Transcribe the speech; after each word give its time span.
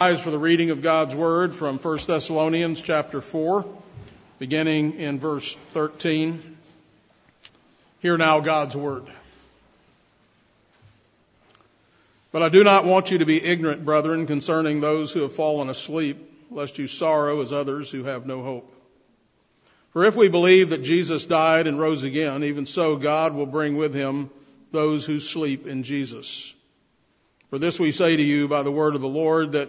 Rise 0.00 0.20
for 0.20 0.32
the 0.32 0.40
reading 0.40 0.70
of 0.70 0.82
God's 0.82 1.14
Word 1.14 1.54
from 1.54 1.78
1 1.78 1.98
Thessalonians 2.04 2.82
chapter 2.82 3.20
4, 3.20 3.64
beginning 4.40 4.94
in 4.94 5.20
verse 5.20 5.54
13. 5.68 6.56
Hear 8.00 8.18
now 8.18 8.40
God's 8.40 8.76
Word. 8.76 9.04
But 12.32 12.42
I 12.42 12.48
do 12.48 12.64
not 12.64 12.84
want 12.84 13.12
you 13.12 13.18
to 13.18 13.24
be 13.24 13.40
ignorant, 13.40 13.84
brethren, 13.84 14.26
concerning 14.26 14.80
those 14.80 15.12
who 15.12 15.20
have 15.20 15.32
fallen 15.32 15.70
asleep, 15.70 16.28
lest 16.50 16.76
you 16.78 16.88
sorrow 16.88 17.40
as 17.40 17.52
others 17.52 17.88
who 17.88 18.02
have 18.02 18.26
no 18.26 18.42
hope. 18.42 18.74
For 19.92 20.04
if 20.04 20.16
we 20.16 20.28
believe 20.28 20.70
that 20.70 20.82
Jesus 20.82 21.24
died 21.24 21.68
and 21.68 21.78
rose 21.78 22.02
again, 22.02 22.42
even 22.42 22.66
so 22.66 22.96
God 22.96 23.32
will 23.32 23.46
bring 23.46 23.76
with 23.76 23.94
him 23.94 24.28
those 24.72 25.06
who 25.06 25.20
sleep 25.20 25.68
in 25.68 25.84
Jesus. 25.84 26.52
For 27.48 27.60
this 27.60 27.78
we 27.78 27.92
say 27.92 28.16
to 28.16 28.22
you 28.22 28.48
by 28.48 28.64
the 28.64 28.72
word 28.72 28.96
of 28.96 29.00
the 29.00 29.06
Lord 29.06 29.52
that 29.52 29.68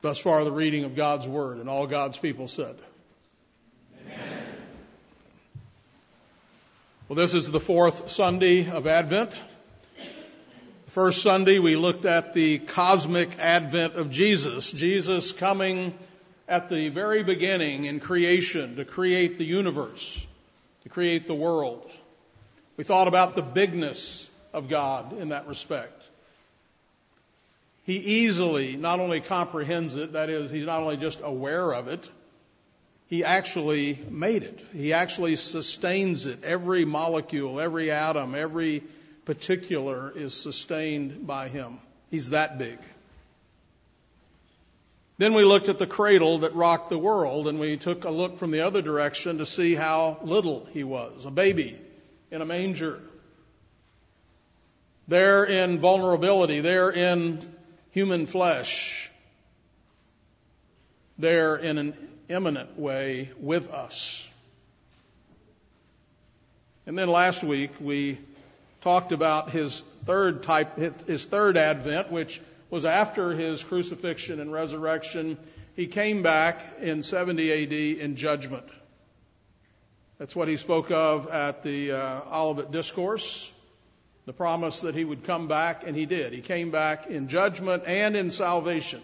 Thus 0.00 0.20
far, 0.20 0.44
the 0.44 0.52
reading 0.52 0.84
of 0.84 0.94
God's 0.94 1.26
Word, 1.26 1.58
and 1.58 1.68
all 1.68 1.88
God's 1.88 2.18
people 2.18 2.46
said. 2.46 2.76
Amen. 4.06 4.44
Well, 7.08 7.16
this 7.16 7.34
is 7.34 7.50
the 7.50 7.58
fourth 7.58 8.08
Sunday 8.10 8.70
of 8.70 8.86
Advent. 8.86 9.32
The 10.84 10.90
First 10.92 11.22
Sunday, 11.22 11.58
we 11.58 11.74
looked 11.74 12.06
at 12.06 12.32
the 12.32 12.58
cosmic 12.58 13.40
advent 13.40 13.94
of 13.94 14.10
Jesus. 14.10 14.70
Jesus 14.70 15.32
coming 15.32 15.98
at 16.46 16.68
the 16.68 16.90
very 16.90 17.24
beginning 17.24 17.84
in 17.84 17.98
creation 17.98 18.76
to 18.76 18.84
create 18.84 19.36
the 19.36 19.44
universe, 19.44 20.24
to 20.84 20.88
create 20.88 21.26
the 21.26 21.34
world. 21.34 21.90
We 22.76 22.84
thought 22.84 23.08
about 23.08 23.34
the 23.34 23.42
bigness 23.42 24.30
of 24.52 24.68
God 24.68 25.18
in 25.18 25.30
that 25.30 25.48
respect. 25.48 25.97
He 27.88 27.96
easily 27.96 28.76
not 28.76 29.00
only 29.00 29.22
comprehends 29.22 29.96
it, 29.96 30.12
that 30.12 30.28
is, 30.28 30.50
he's 30.50 30.66
not 30.66 30.82
only 30.82 30.98
just 30.98 31.22
aware 31.24 31.72
of 31.72 31.88
it, 31.88 32.10
he 33.06 33.24
actually 33.24 33.98
made 34.10 34.42
it. 34.42 34.62
He 34.74 34.92
actually 34.92 35.36
sustains 35.36 36.26
it. 36.26 36.44
Every 36.44 36.84
molecule, 36.84 37.58
every 37.58 37.90
atom, 37.90 38.34
every 38.34 38.82
particular 39.24 40.12
is 40.14 40.34
sustained 40.34 41.26
by 41.26 41.48
him. 41.48 41.78
He's 42.10 42.28
that 42.28 42.58
big. 42.58 42.78
Then 45.16 45.32
we 45.32 45.44
looked 45.44 45.70
at 45.70 45.78
the 45.78 45.86
cradle 45.86 46.40
that 46.40 46.54
rocked 46.54 46.90
the 46.90 46.98
world 46.98 47.48
and 47.48 47.58
we 47.58 47.78
took 47.78 48.04
a 48.04 48.10
look 48.10 48.36
from 48.36 48.50
the 48.50 48.60
other 48.60 48.82
direction 48.82 49.38
to 49.38 49.46
see 49.46 49.74
how 49.74 50.18
little 50.22 50.66
he 50.72 50.84
was. 50.84 51.24
A 51.24 51.30
baby 51.30 51.80
in 52.30 52.42
a 52.42 52.44
manger. 52.44 53.00
There 55.08 55.42
in 55.42 55.78
vulnerability, 55.78 56.60
there 56.60 56.90
in 56.90 57.40
human 57.98 58.26
flesh 58.26 59.10
there 61.18 61.56
in 61.56 61.78
an 61.78 61.94
immanent 62.28 62.78
way 62.78 63.28
with 63.40 63.72
us. 63.72 64.28
And 66.86 66.96
then 66.96 67.08
last 67.08 67.42
week 67.42 67.72
we 67.80 68.20
talked 68.82 69.10
about 69.10 69.50
his 69.50 69.82
third 70.04 70.44
type, 70.44 70.78
his 71.08 71.24
third 71.24 71.56
advent, 71.56 72.12
which 72.12 72.40
was 72.70 72.84
after 72.84 73.32
his 73.32 73.64
crucifixion 73.64 74.38
and 74.38 74.52
resurrection. 74.52 75.36
He 75.74 75.88
came 75.88 76.22
back 76.22 76.78
in 76.80 77.02
70 77.02 77.52
AD 77.52 77.72
in 78.00 78.14
judgment. 78.14 78.68
That's 80.18 80.36
what 80.36 80.46
he 80.46 80.56
spoke 80.56 80.92
of 80.92 81.26
at 81.30 81.64
the 81.64 81.90
uh, 81.90 82.20
Olivet 82.32 82.70
Discourse 82.70 83.50
the 84.28 84.34
promise 84.34 84.80
that 84.80 84.94
he 84.94 85.06
would 85.06 85.24
come 85.24 85.48
back, 85.48 85.84
and 85.86 85.96
he 85.96 86.04
did. 86.04 86.34
He 86.34 86.42
came 86.42 86.70
back 86.70 87.06
in 87.06 87.28
judgment 87.28 87.84
and 87.86 88.14
in 88.14 88.30
salvation. 88.30 89.00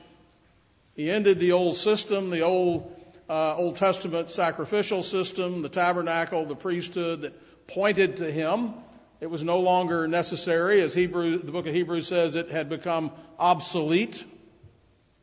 He 0.97 1.11
ended 1.11 1.41
the 1.41 1.53
old 1.53 1.77
system, 1.77 2.29
the 2.29 2.43
old 2.43 2.95
uh, 3.27 3.57
Old 3.57 3.77
Testament 3.77 4.29
sacrificial 4.29 5.03
system, 5.03 5.63
the 5.63 5.71
tabernacle, 5.71 6.45
the 6.45 6.55
priesthood 6.55 7.23
that 7.23 7.67
pointed 7.67 8.19
to 8.19 8.31
him. 8.31 8.75
It 9.19 9.31
was 9.31 9.43
no 9.43 9.61
longer 9.61 10.07
necessary, 10.07 10.83
as 10.83 10.93
Hebrew, 10.93 11.39
the 11.39 11.53
book 11.53 11.67
of 11.67 11.73
Hebrews 11.73 12.07
says, 12.07 12.35
it 12.35 12.51
had 12.51 12.69
become 12.69 13.11
obsolete 13.39 14.23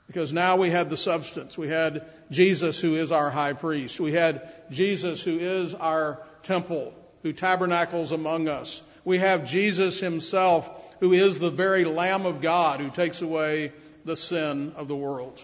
because 0.08 0.34
now 0.34 0.58
we 0.58 0.72
had 0.72 0.90
the 0.90 0.98
substance. 0.98 1.60
We 1.60 1.68
had 1.68 2.08
Jesus 2.32 2.80
who 2.80 2.96
is 2.96 3.12
our 3.12 3.30
high 3.30 3.54
priest. 3.54 4.00
We 4.00 4.14
had 4.14 4.52
Jesus 4.72 5.22
who 5.22 5.38
is 5.38 5.76
our 5.76 6.24
temple, 6.42 6.92
who 7.22 7.34
tabernacles 7.34 8.12
among 8.12 8.48
us 8.48 8.82
we 9.04 9.20
have 9.20 9.46
Jesus 9.46 10.00
himself, 10.00 10.70
who 11.00 11.14
is 11.14 11.40
the 11.40 11.50
very 11.50 11.86
Lamb 11.86 12.26
of 12.26 12.42
God 12.42 12.80
who 12.80 12.90
takes 12.90 13.22
away 13.22 13.74
the 14.06 14.16
sin 14.16 14.74
of 14.76 14.88
the 14.88 14.96
world. 14.96 15.44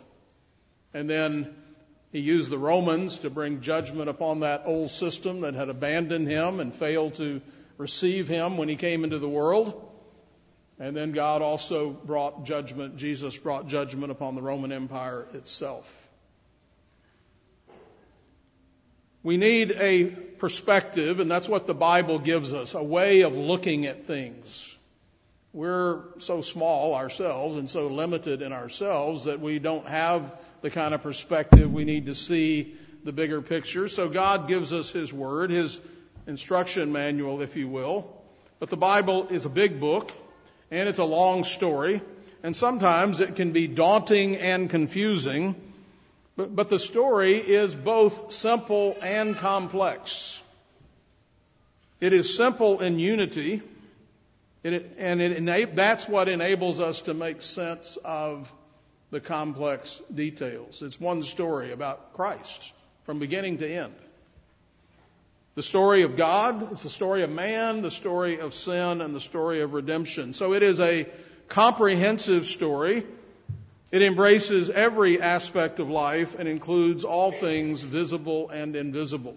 And 0.93 1.09
then 1.09 1.55
he 2.11 2.19
used 2.19 2.49
the 2.49 2.57
Romans 2.57 3.19
to 3.19 3.29
bring 3.29 3.61
judgment 3.61 4.09
upon 4.09 4.41
that 4.41 4.63
old 4.65 4.89
system 4.89 5.41
that 5.41 5.53
had 5.53 5.69
abandoned 5.69 6.27
him 6.27 6.59
and 6.59 6.73
failed 6.73 7.15
to 7.15 7.41
receive 7.77 8.27
him 8.27 8.57
when 8.57 8.69
he 8.69 8.75
came 8.75 9.03
into 9.03 9.19
the 9.19 9.29
world. 9.29 9.83
And 10.79 10.95
then 10.95 11.11
God 11.11 11.41
also 11.41 11.89
brought 11.89 12.45
judgment, 12.45 12.97
Jesus 12.97 13.37
brought 13.37 13.67
judgment 13.67 14.11
upon 14.11 14.35
the 14.35 14.41
Roman 14.41 14.71
Empire 14.71 15.27
itself. 15.33 16.07
We 19.23 19.37
need 19.37 19.71
a 19.71 20.15
perspective, 20.39 21.19
and 21.19 21.29
that's 21.29 21.49
what 21.49 21.67
the 21.67 21.73
Bible 21.73 22.19
gives 22.19 22.53
us, 22.53 22.73
a 22.73 22.83
way 22.83 23.21
of 23.21 23.35
looking 23.35 23.85
at 23.85 24.05
things. 24.05 24.77
We're 25.53 26.03
so 26.19 26.41
small 26.41 26.93
ourselves 26.93 27.57
and 27.57 27.69
so 27.69 27.87
limited 27.87 28.41
in 28.41 28.53
ourselves 28.53 29.25
that 29.25 29.39
we 29.39 29.59
don't 29.59 29.87
have 29.87 30.39
the 30.61 30.69
kind 30.69 30.93
of 30.93 31.01
perspective 31.01 31.71
we 31.71 31.85
need 31.85 32.07
to 32.07 32.15
see 32.15 32.75
the 33.03 33.11
bigger 33.11 33.41
picture. 33.41 33.87
So 33.87 34.09
God 34.09 34.47
gives 34.47 34.73
us 34.73 34.91
His 34.91 35.11
Word, 35.11 35.49
His 35.49 35.79
instruction 36.27 36.91
manual, 36.91 37.41
if 37.41 37.55
you 37.55 37.67
will. 37.67 38.13
But 38.59 38.69
the 38.69 38.77
Bible 38.77 39.27
is 39.29 39.45
a 39.45 39.49
big 39.49 39.79
book, 39.79 40.11
and 40.69 40.89
it's 40.89 40.99
a 40.99 41.05
long 41.05 41.43
story, 41.43 42.01
and 42.43 42.55
sometimes 42.55 43.19
it 43.19 43.35
can 43.35 43.51
be 43.51 43.67
daunting 43.67 44.35
and 44.35 44.69
confusing 44.69 45.55
but, 46.37 46.55
but 46.55 46.69
the 46.69 46.79
story 46.79 47.37
is 47.37 47.75
both 47.75 48.31
simple 48.31 48.95
and 49.01 49.35
complex. 49.35 50.41
It 51.99 52.13
is 52.13 52.37
simple 52.37 52.79
in 52.79 52.99
unity, 52.99 53.63
it, 54.63 54.95
and 54.99 55.19
it 55.19 55.75
that's 55.75 56.07
what 56.07 56.27
enables 56.27 56.79
us 56.79 57.01
to 57.01 57.15
make 57.15 57.41
sense 57.41 57.97
of 58.05 58.51
the 59.09 59.19
complex 59.19 59.99
details. 60.13 60.83
It's 60.83 60.99
one 60.99 61.23
story 61.23 61.71
about 61.71 62.13
Christ 62.13 62.73
from 63.05 63.17
beginning 63.17 63.57
to 63.59 63.67
end. 63.67 63.95
The 65.55 65.63
story 65.63 66.03
of 66.03 66.15
God, 66.15 66.71
it's 66.71 66.83
the 66.83 66.89
story 66.89 67.23
of 67.23 67.31
man, 67.31 67.81
the 67.81 67.89
story 67.89 68.39
of 68.39 68.53
sin, 68.53 69.01
and 69.01 69.15
the 69.15 69.19
story 69.19 69.61
of 69.61 69.73
redemption. 69.73 70.35
So 70.35 70.53
it 70.53 70.61
is 70.61 70.79
a 70.79 71.07
comprehensive 71.47 72.45
story 72.45 73.05
it 73.91 74.01
embraces 74.01 74.69
every 74.69 75.21
aspect 75.21 75.79
of 75.79 75.89
life 75.89 76.37
and 76.37 76.47
includes 76.47 77.03
all 77.03 77.31
things 77.31 77.81
visible 77.81 78.49
and 78.49 78.75
invisible. 78.75 79.35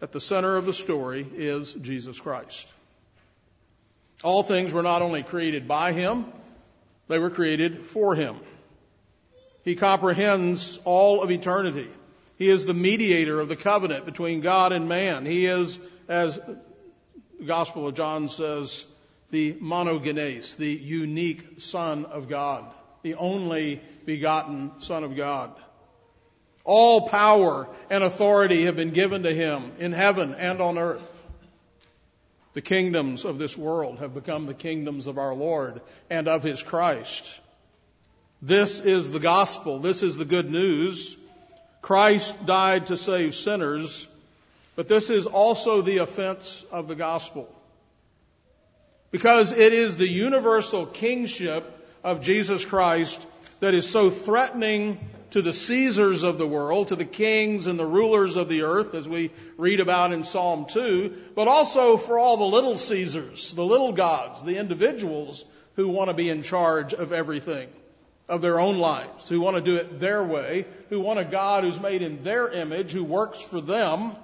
At 0.00 0.12
the 0.12 0.20
center 0.20 0.56
of 0.56 0.66
the 0.66 0.72
story 0.72 1.26
is 1.34 1.72
Jesus 1.72 2.20
Christ. 2.20 2.72
All 4.22 4.42
things 4.42 4.72
were 4.72 4.82
not 4.82 5.02
only 5.02 5.22
created 5.22 5.68
by 5.68 5.92
Him, 5.92 6.24
they 7.08 7.18
were 7.18 7.30
created 7.30 7.84
for 7.86 8.14
Him. 8.14 8.36
He 9.62 9.76
comprehends 9.76 10.78
all 10.84 11.22
of 11.22 11.30
eternity. 11.30 11.88
He 12.36 12.48
is 12.48 12.64
the 12.64 12.74
mediator 12.74 13.40
of 13.40 13.48
the 13.48 13.56
covenant 13.56 14.06
between 14.06 14.40
God 14.40 14.72
and 14.72 14.88
man. 14.88 15.24
He 15.24 15.46
is, 15.46 15.78
as 16.08 16.36
the 16.36 16.58
Gospel 17.44 17.86
of 17.86 17.94
John 17.94 18.28
says, 18.28 18.86
the 19.34 19.54
monogenes, 19.54 20.56
the 20.56 20.72
unique 20.72 21.60
Son 21.60 22.04
of 22.04 22.28
God, 22.28 22.64
the 23.02 23.14
only 23.14 23.80
begotten 24.06 24.70
Son 24.78 25.02
of 25.02 25.16
God. 25.16 25.52
All 26.62 27.08
power 27.08 27.66
and 27.90 28.04
authority 28.04 28.66
have 28.66 28.76
been 28.76 28.92
given 28.92 29.24
to 29.24 29.34
him 29.34 29.72
in 29.78 29.90
heaven 29.90 30.34
and 30.34 30.60
on 30.60 30.78
earth. 30.78 31.10
The 32.52 32.62
kingdoms 32.62 33.24
of 33.24 33.40
this 33.40 33.58
world 33.58 33.98
have 33.98 34.14
become 34.14 34.46
the 34.46 34.54
kingdoms 34.54 35.08
of 35.08 35.18
our 35.18 35.34
Lord 35.34 35.80
and 36.08 36.28
of 36.28 36.44
his 36.44 36.62
Christ. 36.62 37.40
This 38.40 38.78
is 38.78 39.10
the 39.10 39.18
gospel. 39.18 39.80
This 39.80 40.04
is 40.04 40.16
the 40.16 40.24
good 40.24 40.48
news. 40.48 41.16
Christ 41.82 42.46
died 42.46 42.86
to 42.86 42.96
save 42.96 43.34
sinners, 43.34 44.06
but 44.76 44.86
this 44.86 45.10
is 45.10 45.26
also 45.26 45.82
the 45.82 45.98
offense 45.98 46.64
of 46.70 46.86
the 46.86 46.94
gospel. 46.94 47.52
Because 49.14 49.52
it 49.52 49.72
is 49.72 49.96
the 49.96 50.08
universal 50.08 50.86
kingship 50.86 51.64
of 52.02 52.20
Jesus 52.20 52.64
Christ 52.64 53.24
that 53.60 53.72
is 53.72 53.88
so 53.88 54.10
threatening 54.10 54.98
to 55.30 55.40
the 55.40 55.52
Caesars 55.52 56.24
of 56.24 56.36
the 56.36 56.48
world, 56.48 56.88
to 56.88 56.96
the 56.96 57.04
kings 57.04 57.68
and 57.68 57.78
the 57.78 57.86
rulers 57.86 58.34
of 58.34 58.48
the 58.48 58.62
earth, 58.62 58.92
as 58.92 59.08
we 59.08 59.30
read 59.56 59.78
about 59.78 60.12
in 60.12 60.24
Psalm 60.24 60.66
2, 60.68 61.16
but 61.36 61.46
also 61.46 61.96
for 61.96 62.18
all 62.18 62.38
the 62.38 62.44
little 62.44 62.76
Caesars, 62.76 63.54
the 63.54 63.64
little 63.64 63.92
gods, 63.92 64.42
the 64.42 64.58
individuals 64.58 65.44
who 65.76 65.86
want 65.86 66.10
to 66.10 66.14
be 66.14 66.28
in 66.28 66.42
charge 66.42 66.92
of 66.92 67.12
everything, 67.12 67.68
of 68.28 68.42
their 68.42 68.58
own 68.58 68.78
lives, 68.78 69.28
who 69.28 69.40
want 69.40 69.54
to 69.54 69.62
do 69.62 69.76
it 69.76 70.00
their 70.00 70.24
way, 70.24 70.66
who 70.88 70.98
want 70.98 71.20
a 71.20 71.24
God 71.24 71.62
who's 71.62 71.78
made 71.78 72.02
in 72.02 72.24
their 72.24 72.48
image, 72.48 72.90
who 72.90 73.04
works 73.04 73.40
for 73.40 73.60
them. 73.60 74.16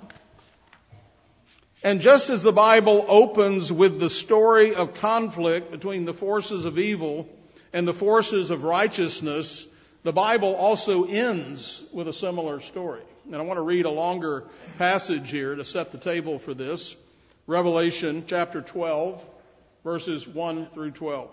And 1.83 2.03
just 2.03 2.29
as 2.29 2.43
the 2.43 2.53
Bible 2.53 3.07
opens 3.09 3.73
with 3.73 3.99
the 3.99 4.11
story 4.11 4.75
of 4.75 4.95
conflict 4.95 5.71
between 5.71 6.05
the 6.05 6.13
forces 6.13 6.67
of 6.67 6.79
evil 6.79 7.27
and 7.73 7.89
the 7.89 7.95
forces 7.95 8.51
of 8.51 8.65
righteousness, 8.65 9.67
the 10.03 10.13
Bible 10.13 10.55
also 10.55 11.05
ends 11.05 11.83
with 11.91 12.07
a 12.07 12.13
similar 12.13 12.61
story. 12.61 13.01
And 13.27 13.37
I 13.37 13.43
want 13.43 13.57
to 13.57 13.63
read 13.63 13.87
a 13.87 13.91
longer 13.91 14.45
passage 14.77 15.31
here 15.31 15.55
to 15.55 15.65
set 15.65 15.91
the 15.91 15.99
table 15.99 16.39
for 16.39 16.53
this. 16.53 16.97
Revelation 17.47 18.25
chapter 18.27 18.61
12, 18.61 19.25
verses 19.83 20.29
1 20.29 20.67
through 20.75 20.91
12. 20.91 21.31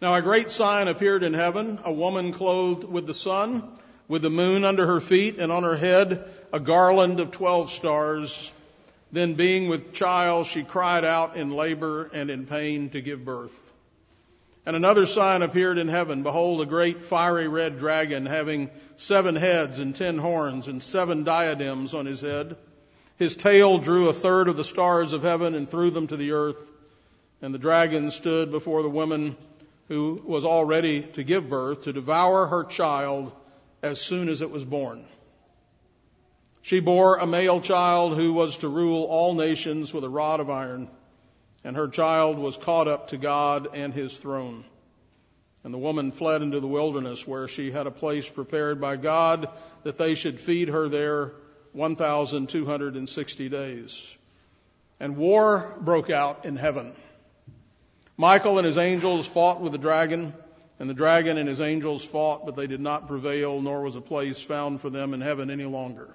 Now 0.00 0.14
a 0.14 0.22
great 0.22 0.50
sign 0.50 0.86
appeared 0.86 1.24
in 1.24 1.34
heaven, 1.34 1.80
a 1.84 1.92
woman 1.92 2.32
clothed 2.32 2.84
with 2.84 3.06
the 3.06 3.14
sun, 3.14 3.64
with 4.06 4.22
the 4.22 4.30
moon 4.30 4.64
under 4.64 4.86
her 4.86 5.00
feet, 5.00 5.38
and 5.38 5.50
on 5.50 5.64
her 5.64 5.76
head 5.76 6.28
a 6.52 6.60
garland 6.60 7.18
of 7.18 7.32
twelve 7.32 7.70
stars. 7.70 8.52
Then 9.14 9.34
being 9.34 9.68
with 9.68 9.92
child, 9.92 10.46
she 10.46 10.64
cried 10.64 11.04
out 11.04 11.36
in 11.36 11.52
labor 11.52 12.10
and 12.12 12.30
in 12.30 12.46
pain 12.46 12.90
to 12.90 13.00
give 13.00 13.24
birth. 13.24 13.56
And 14.66 14.74
another 14.74 15.06
sign 15.06 15.42
appeared 15.42 15.78
in 15.78 15.86
heaven. 15.86 16.24
Behold, 16.24 16.60
a 16.60 16.66
great 16.66 17.04
fiery 17.04 17.46
red 17.46 17.78
dragon 17.78 18.26
having 18.26 18.70
seven 18.96 19.36
heads 19.36 19.78
and 19.78 19.94
ten 19.94 20.18
horns 20.18 20.66
and 20.66 20.82
seven 20.82 21.22
diadems 21.22 21.94
on 21.94 22.06
his 22.06 22.22
head. 22.22 22.56
His 23.16 23.36
tail 23.36 23.78
drew 23.78 24.08
a 24.08 24.12
third 24.12 24.48
of 24.48 24.56
the 24.56 24.64
stars 24.64 25.12
of 25.12 25.22
heaven 25.22 25.54
and 25.54 25.68
threw 25.68 25.90
them 25.90 26.08
to 26.08 26.16
the 26.16 26.32
earth. 26.32 26.58
And 27.40 27.54
the 27.54 27.58
dragon 27.60 28.10
stood 28.10 28.50
before 28.50 28.82
the 28.82 28.90
woman 28.90 29.36
who 29.86 30.20
was 30.24 30.44
all 30.44 30.64
ready 30.64 31.02
to 31.12 31.22
give 31.22 31.48
birth 31.48 31.84
to 31.84 31.92
devour 31.92 32.48
her 32.48 32.64
child 32.64 33.30
as 33.80 34.00
soon 34.00 34.28
as 34.28 34.42
it 34.42 34.50
was 34.50 34.64
born. 34.64 35.04
She 36.64 36.80
bore 36.80 37.16
a 37.16 37.26
male 37.26 37.60
child 37.60 38.16
who 38.16 38.32
was 38.32 38.56
to 38.58 38.68
rule 38.68 39.04
all 39.04 39.34
nations 39.34 39.92
with 39.92 40.02
a 40.02 40.08
rod 40.08 40.40
of 40.40 40.48
iron 40.48 40.88
and 41.62 41.76
her 41.76 41.88
child 41.88 42.38
was 42.38 42.56
caught 42.56 42.88
up 42.88 43.08
to 43.08 43.18
God 43.18 43.68
and 43.74 43.92
his 43.92 44.16
throne. 44.16 44.64
And 45.64 45.72
the 45.72 45.78
woman 45.78 46.10
fled 46.10 46.40
into 46.40 46.60
the 46.60 46.66
wilderness 46.66 47.26
where 47.26 47.48
she 47.48 47.70
had 47.70 47.86
a 47.86 47.90
place 47.90 48.30
prepared 48.30 48.80
by 48.80 48.96
God 48.96 49.48
that 49.82 49.96
they 49.96 50.14
should 50.14 50.40
feed 50.40 50.68
her 50.68 50.88
there 50.88 51.32
1,260 51.72 53.48
days. 53.50 54.14
And 55.00 55.18
war 55.18 55.74
broke 55.80 56.08
out 56.08 56.46
in 56.46 56.56
heaven. 56.56 56.92
Michael 58.16 58.58
and 58.58 58.66
his 58.66 58.78
angels 58.78 59.26
fought 59.26 59.60
with 59.60 59.72
the 59.72 59.78
dragon, 59.78 60.32
and 60.78 60.88
the 60.88 60.94
dragon 60.94 61.36
and 61.36 61.48
his 61.48 61.60
angels 61.60 62.06
fought, 62.06 62.46
but 62.46 62.56
they 62.56 62.66
did 62.66 62.80
not 62.80 63.08
prevail, 63.08 63.60
nor 63.60 63.82
was 63.82 63.96
a 63.96 64.00
place 64.00 64.42
found 64.42 64.80
for 64.80 64.88
them 64.88 65.12
in 65.12 65.20
heaven 65.20 65.50
any 65.50 65.64
longer. 65.64 66.14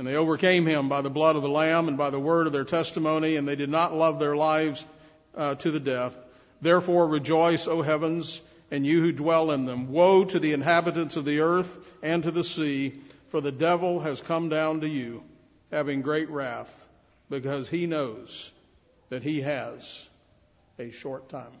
And 0.00 0.06
they 0.08 0.16
overcame 0.16 0.64
him 0.64 0.88
by 0.88 1.02
the 1.02 1.10
blood 1.10 1.36
of 1.36 1.42
the 1.42 1.50
Lamb 1.50 1.86
and 1.86 1.98
by 1.98 2.08
the 2.08 2.18
word 2.18 2.46
of 2.46 2.54
their 2.54 2.64
testimony, 2.64 3.36
and 3.36 3.46
they 3.46 3.54
did 3.54 3.68
not 3.68 3.94
love 3.94 4.18
their 4.18 4.34
lives 4.34 4.86
uh, 5.36 5.56
to 5.56 5.70
the 5.70 5.78
death. 5.78 6.16
Therefore 6.62 7.06
rejoice, 7.06 7.68
O 7.68 7.82
heavens, 7.82 8.40
and 8.70 8.86
you 8.86 9.02
who 9.02 9.12
dwell 9.12 9.50
in 9.50 9.66
them. 9.66 9.92
Woe 9.92 10.24
to 10.24 10.38
the 10.38 10.54
inhabitants 10.54 11.16
of 11.18 11.26
the 11.26 11.40
earth 11.40 11.78
and 12.02 12.22
to 12.22 12.30
the 12.30 12.42
sea, 12.42 12.94
for 13.28 13.42
the 13.42 13.52
devil 13.52 14.00
has 14.00 14.22
come 14.22 14.48
down 14.48 14.80
to 14.80 14.88
you, 14.88 15.22
having 15.70 16.00
great 16.00 16.30
wrath, 16.30 16.86
because 17.28 17.68
he 17.68 17.86
knows 17.86 18.52
that 19.10 19.22
he 19.22 19.42
has 19.42 20.08
a 20.78 20.92
short 20.92 21.28
time. 21.28 21.52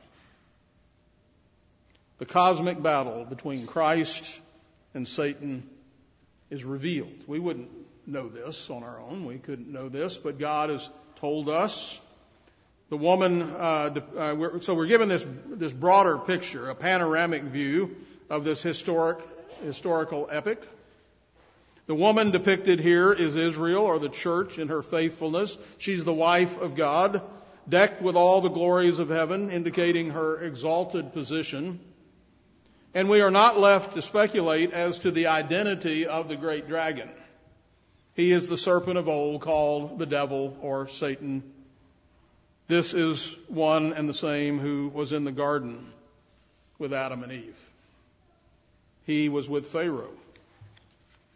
The 2.16 2.24
cosmic 2.24 2.82
battle 2.82 3.26
between 3.26 3.66
Christ 3.66 4.40
and 4.94 5.06
Satan 5.06 5.68
is 6.48 6.64
revealed. 6.64 7.12
We 7.26 7.38
wouldn't 7.38 7.68
know 8.10 8.28
this 8.28 8.70
on 8.70 8.82
our 8.82 9.00
own. 9.00 9.24
We 9.24 9.38
couldn't 9.38 9.68
know 9.68 9.88
this, 9.88 10.18
but 10.18 10.38
God 10.38 10.70
has 10.70 10.88
told 11.16 11.48
us 11.48 12.00
the 12.90 12.96
woman, 12.96 13.42
uh, 13.42 13.94
uh, 14.16 14.34
we're, 14.36 14.60
so 14.62 14.74
we're 14.74 14.86
given 14.86 15.08
this, 15.08 15.24
this 15.46 15.72
broader 15.72 16.18
picture, 16.18 16.68
a 16.68 16.74
panoramic 16.74 17.44
view 17.44 17.94
of 18.28 18.42
this 18.42 18.62
historic, 18.62 19.18
historical 19.62 20.28
epic. 20.30 20.66
The 21.86 21.94
woman 21.94 22.32
depicted 22.32 22.80
here 22.80 23.12
is 23.12 23.36
Israel 23.36 23.84
or 23.84 24.00
the 24.00 24.08
church 24.08 24.58
in 24.58 24.68
her 24.68 24.82
faithfulness. 24.82 25.56
She's 25.78 26.04
the 26.04 26.12
wife 26.12 26.60
of 26.60 26.74
God, 26.74 27.22
decked 27.68 28.02
with 28.02 28.16
all 28.16 28.40
the 28.40 28.48
glories 28.48 28.98
of 28.98 29.08
heaven, 29.08 29.50
indicating 29.50 30.10
her 30.10 30.40
exalted 30.40 31.12
position. 31.12 31.78
And 32.92 33.08
we 33.08 33.20
are 33.20 33.30
not 33.30 33.58
left 33.58 33.94
to 33.94 34.02
speculate 34.02 34.72
as 34.72 34.98
to 35.00 35.12
the 35.12 35.28
identity 35.28 36.06
of 36.06 36.28
the 36.28 36.36
great 36.36 36.66
dragon. 36.66 37.08
He 38.14 38.32
is 38.32 38.48
the 38.48 38.56
serpent 38.56 38.98
of 38.98 39.08
old 39.08 39.40
called 39.40 39.98
the 39.98 40.06
devil 40.06 40.56
or 40.62 40.88
Satan 40.88 41.42
this 42.70 42.94
is 42.94 43.36
one 43.48 43.94
and 43.94 44.08
the 44.08 44.14
same 44.14 44.60
who 44.60 44.86
was 44.94 45.12
in 45.12 45.24
the 45.24 45.32
garden 45.32 45.92
with 46.78 46.92
Adam 46.92 47.24
and 47.24 47.32
Eve. 47.32 47.58
He 49.06 49.28
was 49.28 49.48
with 49.48 49.66
Pharaoh. 49.66 50.14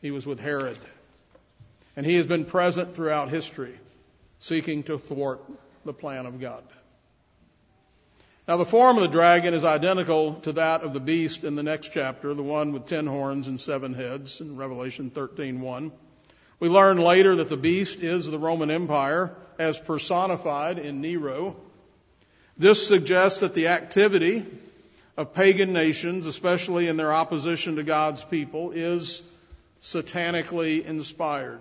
He 0.01 0.13
was 0.13 0.25
with 0.25 0.39
Herod. 0.39 0.79
And 1.97 2.07
he 2.07 2.15
has 2.15 2.29
been 2.29 2.45
present 2.45 2.95
throughout 2.95 3.31
history, 3.31 3.77
seeking 4.39 4.85
to 4.85 4.97
thwart 4.97 5.43
the 5.85 5.93
plan 5.93 6.27
of 6.27 6.41
God. 6.41 6.63
Now 8.47 8.57
the 8.57 8.65
form 8.65 8.97
of 8.97 9.03
the 9.03 9.09
dragon 9.09 9.55
is 9.55 9.65
identical 9.65 10.35
to 10.43 10.53
that 10.53 10.83
of 10.83 10.93
the 10.93 11.01
beast 11.01 11.43
in 11.43 11.57
the 11.57 11.65
next 11.65 11.89
chapter, 11.93 12.33
the 12.33 12.45
one 12.45 12.71
with 12.71 12.87
ten 12.87 13.09
horns 13.09 13.49
and 13.49 13.61
seven 13.61 13.93
heads 13.93 14.41
in 14.41 14.55
Revelation 14.55 15.11
13:1. 15.11 15.91
We 16.61 16.69
learn 16.69 16.99
later 16.99 17.37
that 17.37 17.49
the 17.49 17.57
beast 17.57 17.99
is 17.99 18.27
the 18.27 18.39
Roman 18.39 18.71
Empire 18.71 19.35
as 19.59 19.79
personified 19.79 20.79
in 20.79 21.01
Nero. 21.01 21.57
This 22.57 22.87
suggests 22.87 23.41
that 23.41 23.55
the 23.55 23.69
activity 23.69 24.45
of 25.17 25.35
pagan 25.35 25.73
nations, 25.73 26.27
especially 26.27 26.89
in 26.89 26.97
their 26.97 27.13
opposition 27.13 27.77
to 27.77 27.83
God's 27.83 28.23
people, 28.23 28.71
is 28.71 29.23
satanically 29.81 30.85
inspired. 30.85 31.61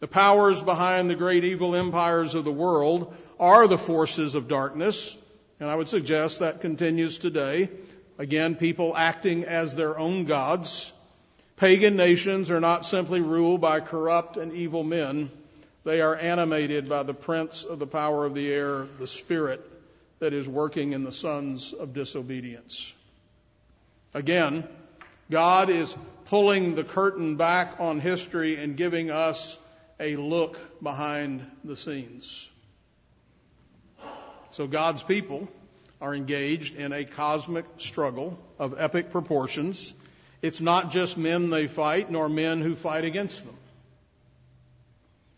The 0.00 0.08
powers 0.08 0.60
behind 0.60 1.08
the 1.08 1.14
great 1.14 1.44
evil 1.44 1.74
empires 1.74 2.34
of 2.34 2.44
the 2.44 2.52
world 2.52 3.14
are 3.40 3.66
the 3.66 3.78
forces 3.78 4.34
of 4.34 4.46
darkness, 4.46 5.16
and 5.58 5.70
I 5.70 5.74
would 5.74 5.88
suggest 5.88 6.40
that 6.40 6.60
continues 6.60 7.16
today. 7.16 7.70
Again, 8.18 8.54
people 8.54 8.94
acting 8.96 9.44
as 9.44 9.74
their 9.74 9.98
own 9.98 10.24
gods. 10.24 10.92
Pagan 11.56 11.96
nations 11.96 12.50
are 12.50 12.60
not 12.60 12.84
simply 12.84 13.22
ruled 13.22 13.62
by 13.62 13.80
corrupt 13.80 14.36
and 14.36 14.52
evil 14.52 14.84
men. 14.84 15.30
They 15.84 16.02
are 16.02 16.14
animated 16.14 16.88
by 16.88 17.02
the 17.02 17.14
prince 17.14 17.64
of 17.64 17.78
the 17.78 17.86
power 17.86 18.26
of 18.26 18.34
the 18.34 18.52
air, 18.52 18.86
the 18.98 19.06
spirit 19.06 19.64
that 20.18 20.34
is 20.34 20.46
working 20.46 20.92
in 20.92 21.02
the 21.02 21.12
sons 21.12 21.72
of 21.72 21.94
disobedience. 21.94 22.92
Again, 24.12 24.64
God 25.30 25.70
is 25.70 25.96
pulling 26.26 26.74
the 26.74 26.84
curtain 26.84 27.36
back 27.36 27.80
on 27.80 28.00
history 28.00 28.56
and 28.56 28.76
giving 28.76 29.10
us 29.10 29.58
a 29.98 30.16
look 30.16 30.58
behind 30.82 31.48
the 31.64 31.76
scenes. 31.76 32.48
So 34.50 34.66
God's 34.66 35.02
people 35.02 35.48
are 36.00 36.14
engaged 36.14 36.76
in 36.76 36.92
a 36.92 37.04
cosmic 37.04 37.64
struggle 37.78 38.38
of 38.58 38.78
epic 38.78 39.10
proportions. 39.10 39.94
It's 40.46 40.60
not 40.60 40.92
just 40.92 41.18
men 41.18 41.50
they 41.50 41.66
fight, 41.66 42.08
nor 42.08 42.28
men 42.28 42.60
who 42.60 42.76
fight 42.76 43.04
against 43.04 43.44
them. 43.44 43.56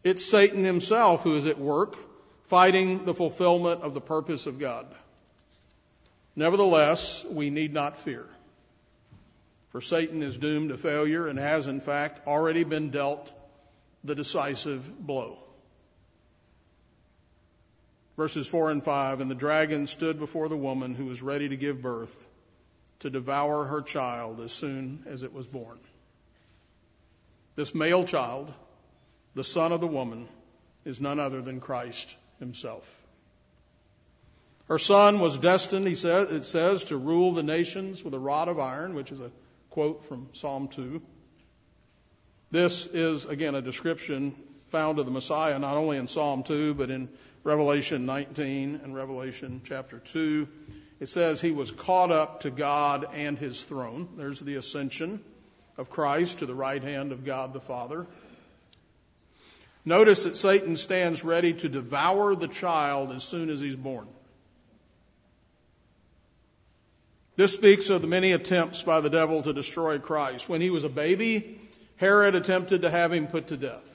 It's 0.05 0.23
Satan 0.23 0.65
himself 0.65 1.23
who 1.23 1.35
is 1.35 1.47
at 1.47 1.59
work, 1.59 1.97
fighting 2.45 3.07
the 3.07 3.15
fulfillment 3.15 3.81
of 3.81 3.95
the 3.95 4.03
purpose 4.03 4.47
of 4.47 4.59
God. 4.59 4.87
Nevertheless, 6.37 7.25
we 7.25 7.49
need 7.49 7.73
not 7.73 7.99
fear. 8.01 8.27
For 9.71 9.81
Satan 9.81 10.23
is 10.23 10.37
doomed 10.37 10.69
to 10.69 10.77
failure 10.77 11.27
and 11.27 11.39
has, 11.39 11.67
in 11.67 11.81
fact, 11.81 12.27
already 12.29 12.65
been 12.65 12.91
dealt 12.91 13.33
the 14.05 14.15
decisive 14.15 15.07
blow. 15.07 15.39
Verses 18.19 18.47
4 18.47 18.73
and 18.73 18.85
5 18.85 19.23
And 19.23 19.31
the 19.31 19.35
dragon 19.35 19.87
stood 19.87 20.19
before 20.19 20.51
the 20.51 20.57
woman 20.57 20.95
who 20.95 21.07
was 21.07 21.23
ready 21.23 21.49
to 21.49 21.57
give 21.57 21.81
birth 21.81 22.27
to 23.01 23.11
devour 23.11 23.65
her 23.65 23.83
child 23.83 24.41
as 24.41 24.53
soon 24.53 25.05
as 25.07 25.23
it 25.23 25.33
was 25.33 25.47
born. 25.47 25.79
This 27.55 27.75
male 27.75 28.05
child, 28.05 28.53
the 29.35 29.45
son 29.45 29.73
of 29.73 29.81
the 29.81 29.87
woman, 29.87 30.29
is 30.85 31.01
none 31.01 31.21
other 31.21 31.41
than 31.41 31.61
Christ 31.61 32.17
himself. 32.39 32.89
Her 34.69 34.79
son 34.79 35.19
was 35.19 35.39
destined, 35.39 35.87
he 35.87 35.95
says, 35.95 36.31
it 36.31 36.45
says, 36.45 36.85
to 36.85 36.97
rule 36.97 37.33
the 37.33 37.43
nations 37.43 38.05
with 38.05 38.15
a 38.15 38.19
rod 38.19 38.49
of 38.49 38.59
iron, 38.59 38.95
which 38.95 39.11
is 39.11 39.21
a 39.21 39.31
quote 39.71 40.05
from 40.05 40.29
Psalm 40.33 40.69
2. 40.69 41.01
This 42.51 42.87
is, 42.87 43.25
again, 43.25 43.55
a 43.55 43.63
description 43.63 44.35
found 44.69 44.99
of 44.99 45.07
the 45.07 45.11
Messiah 45.11 45.59
not 45.59 45.77
only 45.77 45.97
in 45.97 46.07
Psalm 46.07 46.43
2, 46.43 46.75
but 46.75 46.91
in 46.91 47.09
Revelation 47.45 48.05
19 48.07 48.81
and 48.83 48.95
Revelation 48.95 49.63
chapter 49.65 49.99
2. 49.99 50.49
It 51.01 51.09
says 51.09 51.41
he 51.41 51.53
was 51.53 51.71
caught 51.71 52.11
up 52.11 52.41
to 52.41 52.51
God 52.51 53.07
and 53.13 53.39
his 53.39 53.63
throne. 53.63 54.09
There's 54.17 54.41
the 54.41 54.57
ascension 54.57 55.23
of 55.77 55.91
Christ 55.91 56.41
to 56.41 56.47
the 56.47 56.55
right 56.55 56.83
hand 56.83 57.13
of 57.13 57.25
God 57.25 57.53
the 57.53 57.61
Father. 57.61 58.07
Notice 59.85 60.25
that 60.25 60.37
Satan 60.37 60.77
stands 60.77 61.25
ready 61.25 61.53
to 61.55 61.69
devour 61.69 62.35
the 62.35 62.49
child 62.49 63.13
as 63.13 63.23
soon 63.23 63.49
as 63.49 63.61
he's 63.61 63.77
born. 63.77 64.09
This 67.37 67.55
speaks 67.55 67.89
of 67.89 68.03
the 68.03 68.09
many 68.09 68.33
attempts 68.33 68.83
by 68.83 69.01
the 69.01 69.09
devil 69.09 69.43
to 69.43 69.53
destroy 69.53 70.01
Christ. 70.01 70.49
When 70.49 70.61
he 70.61 70.71
was 70.71 70.83
a 70.83 70.89
baby, 70.89 71.61
Herod 71.97 72.35
attempted 72.35 72.83
to 72.83 72.91
have 72.91 73.13
him 73.13 73.29
put 73.29 73.49
to 73.49 73.57
death. 73.57 73.89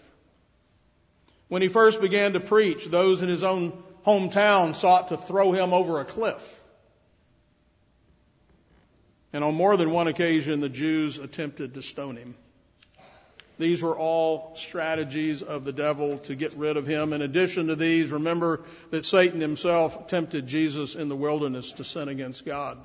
When 1.49 1.61
he 1.61 1.67
first 1.67 1.99
began 1.99 2.33
to 2.33 2.39
preach, 2.39 2.85
those 2.85 3.21
in 3.21 3.27
his 3.27 3.43
own 3.43 3.73
hometown 4.07 4.73
sought 4.73 5.09
to 5.09 5.17
throw 5.17 5.51
him 5.51 5.73
over 5.73 5.99
a 5.99 6.05
cliff. 6.05 6.61
And 9.33 9.43
on 9.43 9.55
more 9.55 9.75
than 9.75 9.91
one 9.91 10.07
occasion, 10.07 10.61
the 10.61 10.69
Jews 10.69 11.17
attempted 11.17 11.73
to 11.73 11.81
stone 11.81 12.15
him. 12.15 12.35
These 13.57 13.83
were 13.83 13.97
all 13.97 14.55
strategies 14.55 15.43
of 15.43 15.65
the 15.65 15.73
devil 15.73 16.19
to 16.19 16.35
get 16.35 16.53
rid 16.53 16.77
of 16.77 16.87
him. 16.87 17.13
In 17.13 17.21
addition 17.21 17.67
to 17.67 17.75
these, 17.75 18.11
remember 18.11 18.61
that 18.91 19.05
Satan 19.05 19.41
himself 19.41 20.07
tempted 20.07 20.47
Jesus 20.47 20.95
in 20.95 21.09
the 21.09 21.15
wilderness 21.15 21.71
to 21.73 21.83
sin 21.83 22.09
against 22.09 22.45
God. 22.45 22.77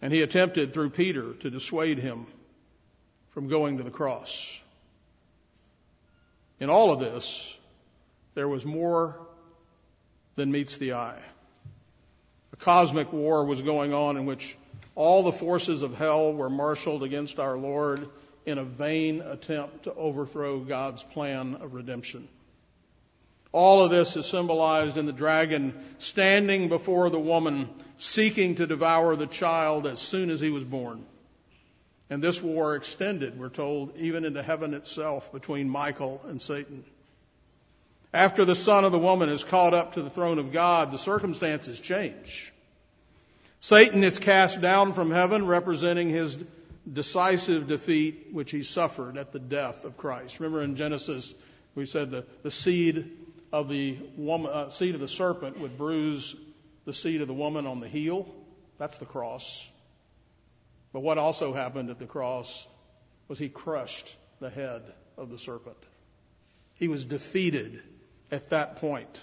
And 0.00 0.12
he 0.12 0.22
attempted 0.22 0.72
through 0.72 0.90
Peter 0.90 1.34
to 1.34 1.50
dissuade 1.50 1.98
him 1.98 2.26
from 3.30 3.48
going 3.48 3.78
to 3.78 3.84
the 3.84 3.90
cross. 3.90 4.60
In 6.60 6.70
all 6.70 6.92
of 6.92 7.00
this, 7.00 7.56
there 8.34 8.48
was 8.48 8.64
more 8.64 9.20
than 10.34 10.50
meets 10.50 10.76
the 10.76 10.94
eye. 10.94 11.22
A 12.52 12.56
cosmic 12.56 13.12
war 13.12 13.44
was 13.44 13.62
going 13.62 13.92
on 13.92 14.16
in 14.16 14.26
which 14.26 14.56
all 14.94 15.22
the 15.22 15.32
forces 15.32 15.82
of 15.82 15.94
hell 15.94 16.32
were 16.32 16.50
marshaled 16.50 17.02
against 17.02 17.38
our 17.38 17.56
Lord 17.56 18.08
in 18.46 18.58
a 18.58 18.64
vain 18.64 19.20
attempt 19.20 19.84
to 19.84 19.94
overthrow 19.94 20.60
God's 20.60 21.02
plan 21.02 21.56
of 21.56 21.74
redemption. 21.74 22.28
All 23.52 23.82
of 23.82 23.90
this 23.90 24.16
is 24.16 24.26
symbolized 24.26 24.96
in 24.96 25.06
the 25.06 25.12
dragon 25.12 25.74
standing 25.98 26.68
before 26.68 27.10
the 27.10 27.20
woman, 27.20 27.68
seeking 27.96 28.56
to 28.56 28.66
devour 28.66 29.16
the 29.16 29.26
child 29.26 29.86
as 29.86 29.98
soon 29.98 30.30
as 30.30 30.40
he 30.40 30.50
was 30.50 30.64
born. 30.64 31.04
And 32.10 32.22
this 32.22 32.42
war 32.42 32.74
extended, 32.74 33.38
we're 33.38 33.48
told, 33.48 33.96
even 33.96 34.24
into 34.24 34.42
heaven 34.42 34.74
itself 34.74 35.32
between 35.32 35.68
Michael 35.68 36.20
and 36.26 36.40
Satan. 36.40 36.84
After 38.12 38.44
the 38.44 38.54
son 38.54 38.84
of 38.84 38.92
the 38.92 38.98
woman 38.98 39.28
is 39.28 39.44
caught 39.44 39.74
up 39.74 39.94
to 39.94 40.02
the 40.02 40.10
throne 40.10 40.38
of 40.38 40.50
God, 40.50 40.90
the 40.92 40.98
circumstances 40.98 41.78
change. 41.78 42.52
Satan 43.60 44.02
is 44.02 44.18
cast 44.18 44.60
down 44.60 44.92
from 44.92 45.10
heaven, 45.10 45.46
representing 45.46 46.08
his 46.08 46.38
decisive 46.90 47.68
defeat 47.68 48.28
which 48.32 48.50
he 48.50 48.62
suffered 48.62 49.18
at 49.18 49.32
the 49.32 49.38
death 49.38 49.84
of 49.84 49.96
Christ. 49.96 50.40
Remember 50.40 50.62
in 50.62 50.76
Genesis, 50.76 51.34
we 51.74 51.84
said 51.84 52.10
the, 52.10 52.24
the 52.42 52.50
seed 52.50 53.10
of 53.52 53.68
the 53.68 53.98
woman, 54.16 54.50
uh, 54.52 54.68
seed 54.70 54.94
of 54.94 55.00
the 55.00 55.08
serpent 55.08 55.58
would 55.60 55.76
bruise 55.76 56.34
the 56.86 56.94
seed 56.94 57.20
of 57.20 57.28
the 57.28 57.34
woman 57.34 57.66
on 57.66 57.80
the 57.80 57.88
heel. 57.88 58.26
That's 58.78 58.96
the 58.98 59.06
cross. 59.06 59.68
But 60.92 61.00
what 61.00 61.18
also 61.18 61.52
happened 61.52 61.90
at 61.90 61.98
the 61.98 62.06
cross 62.06 62.66
was 63.26 63.38
he 63.38 63.50
crushed 63.50 64.14
the 64.40 64.48
head 64.48 64.82
of 65.18 65.30
the 65.30 65.38
serpent. 65.38 65.76
He 66.74 66.88
was 66.88 67.04
defeated 67.04 67.82
at 68.30 68.50
that 68.50 68.76
point. 68.76 69.22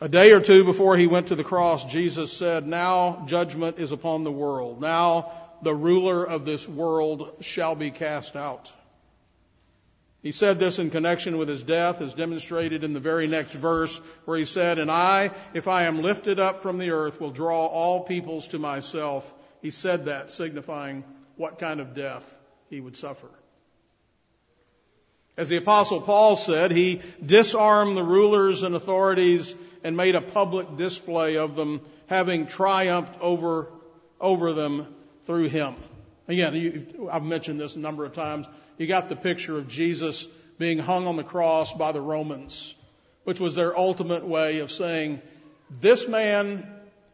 A 0.00 0.08
day 0.08 0.32
or 0.32 0.40
two 0.40 0.64
before 0.64 0.96
he 0.96 1.08
went 1.08 1.28
to 1.28 1.34
the 1.34 1.44
cross, 1.44 1.84
Jesus 1.84 2.32
said, 2.32 2.66
Now 2.66 3.24
judgment 3.26 3.78
is 3.78 3.90
upon 3.90 4.22
the 4.22 4.32
world. 4.32 4.80
Now 4.80 5.32
the 5.62 5.74
ruler 5.74 6.24
of 6.24 6.44
this 6.44 6.68
world 6.68 7.32
shall 7.40 7.74
be 7.74 7.90
cast 7.90 8.36
out. 8.36 8.72
He 10.22 10.32
said 10.32 10.58
this 10.58 10.78
in 10.78 10.90
connection 10.90 11.38
with 11.38 11.48
his 11.48 11.62
death, 11.62 12.00
as 12.00 12.14
demonstrated 12.14 12.82
in 12.82 12.92
the 12.92 13.00
very 13.00 13.28
next 13.28 13.52
verse, 13.52 13.98
where 14.24 14.36
he 14.36 14.44
said, 14.44 14.78
And 14.78 14.90
I, 14.90 15.30
if 15.54 15.68
I 15.68 15.84
am 15.84 16.02
lifted 16.02 16.40
up 16.40 16.62
from 16.62 16.78
the 16.78 16.90
earth, 16.90 17.20
will 17.20 17.30
draw 17.30 17.66
all 17.66 18.02
peoples 18.02 18.48
to 18.48 18.58
myself. 18.58 19.32
He 19.62 19.70
said 19.70 20.06
that, 20.06 20.30
signifying 20.30 21.04
what 21.36 21.58
kind 21.58 21.80
of 21.80 21.94
death 21.94 22.36
he 22.68 22.80
would 22.80 22.96
suffer. 22.96 23.28
As 25.38 25.48
the 25.48 25.56
apostle 25.56 26.00
Paul 26.00 26.34
said, 26.34 26.72
he 26.72 27.00
disarmed 27.24 27.96
the 27.96 28.02
rulers 28.02 28.64
and 28.64 28.74
authorities 28.74 29.54
and 29.84 29.96
made 29.96 30.16
a 30.16 30.20
public 30.20 30.76
display 30.76 31.36
of 31.36 31.54
them, 31.54 31.80
having 32.08 32.46
triumphed 32.46 33.14
over, 33.20 33.68
over 34.20 34.52
them 34.52 34.92
through 35.22 35.48
him. 35.48 35.76
Again, 36.26 36.56
you, 36.56 37.08
I've 37.10 37.22
mentioned 37.22 37.60
this 37.60 37.76
a 37.76 37.78
number 37.78 38.04
of 38.04 38.14
times. 38.14 38.48
You 38.78 38.88
got 38.88 39.08
the 39.08 39.14
picture 39.14 39.56
of 39.56 39.68
Jesus 39.68 40.26
being 40.58 40.80
hung 40.80 41.06
on 41.06 41.14
the 41.14 41.22
cross 41.22 41.72
by 41.72 41.92
the 41.92 42.00
Romans, 42.00 42.74
which 43.22 43.38
was 43.38 43.54
their 43.54 43.78
ultimate 43.78 44.26
way 44.26 44.58
of 44.58 44.72
saying, 44.72 45.22
this 45.70 46.08
man 46.08 46.68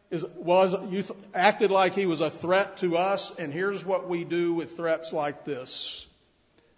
is, 0.09 0.25
was, 0.25 0.73
you 0.89 1.03
acted 1.35 1.69
like 1.69 1.93
he 1.93 2.07
was 2.07 2.21
a 2.21 2.31
threat 2.31 2.77
to 2.77 2.97
us, 2.97 3.31
and 3.37 3.53
here's 3.53 3.85
what 3.85 4.09
we 4.09 4.23
do 4.23 4.55
with 4.55 4.75
threats 4.75 5.13
like 5.13 5.45
this. 5.45 6.07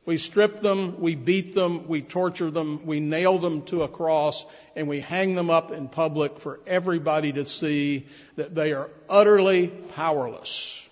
We 0.08 0.16
strip 0.16 0.62
them, 0.62 1.02
we 1.02 1.16
beat 1.16 1.54
them, 1.54 1.90
we 1.90 2.02
torture 2.02 2.50
them, 2.50 2.86
we 2.86 3.02
nail 3.02 3.40
them 3.40 3.64
to 3.64 3.84
a 3.84 3.90
cross, 3.90 4.46
and 4.74 4.88
we 4.88 5.02
hang 5.02 5.36
them 5.36 5.50
up 5.50 5.72
in 5.72 5.90
public 5.90 6.40
for 6.40 6.62
everybody 6.66 7.34
to 7.34 7.46
see 7.46 8.08
that 8.38 8.56
they 8.56 8.72
are 8.72 8.90
utterly 9.10 9.68
powerless. 9.68 10.88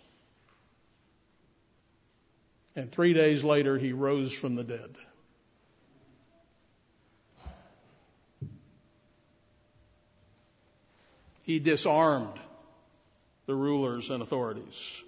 And 2.75 2.91
three 2.91 3.13
days 3.13 3.41
later, 3.41 3.77
he 3.77 3.93
rose 3.93 4.33
from 4.33 4.55
the 4.55 4.65
dead. 4.65 4.93
He 11.43 11.59
disarmed 11.59 12.37
the 13.45 13.55
rulers 13.55 14.09
and 14.09 14.21
authorities. 14.21 15.01